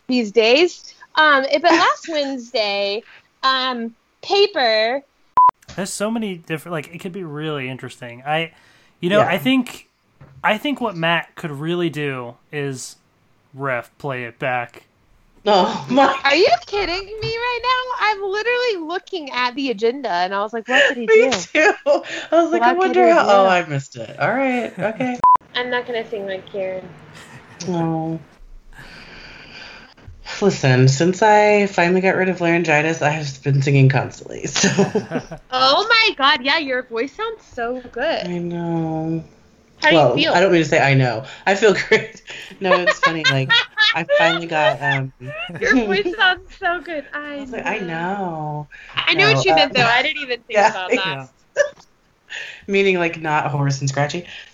[0.07, 0.93] these days.
[1.15, 3.03] Um, but last Wednesday,
[3.43, 5.03] um, paper.
[5.75, 6.73] There's so many different.
[6.73, 8.23] Like it could be really interesting.
[8.25, 8.53] I,
[8.99, 9.27] you know, Yeah.
[9.27, 9.89] I think,
[10.43, 12.97] I think what Matt could really do is
[13.53, 14.83] ref play it back.
[15.45, 16.19] oh my.
[16.23, 18.05] Are you kidding me right now?
[18.07, 21.31] I'm literally looking at the agenda, and I was like, "What did he Me do?"
[21.31, 21.73] too.
[21.85, 23.23] I was like, I wonder how.
[23.23, 23.29] do?
[23.29, 24.19] Oh, I missed it.
[24.19, 24.77] All right.
[24.77, 25.19] Okay.
[25.55, 26.87] I'm not gonna sing like Karen.
[27.67, 28.19] Oh.
[30.41, 34.45] Listen, since I finally got rid of laryngitis, I have been singing constantly.
[34.47, 34.69] So
[35.49, 38.27] Oh my god, yeah, your voice sounds so good.
[38.27, 39.23] I know.
[39.77, 40.33] How do you feel?
[40.33, 41.25] I don't mean to say I know.
[41.45, 42.21] I feel great.
[42.59, 43.25] No, it's funny.
[43.25, 43.57] Like
[43.93, 44.81] I finally got.
[44.81, 45.13] um
[45.59, 47.07] Your voice sounds so good.
[47.13, 48.67] I, I was like, I know.
[49.07, 49.87] I know what No, you meant uh, though.
[49.87, 51.19] I didn't even think yeah, about that.
[51.21, 51.27] Yeah.
[52.67, 54.27] Meaning like not hoarse and scratchy.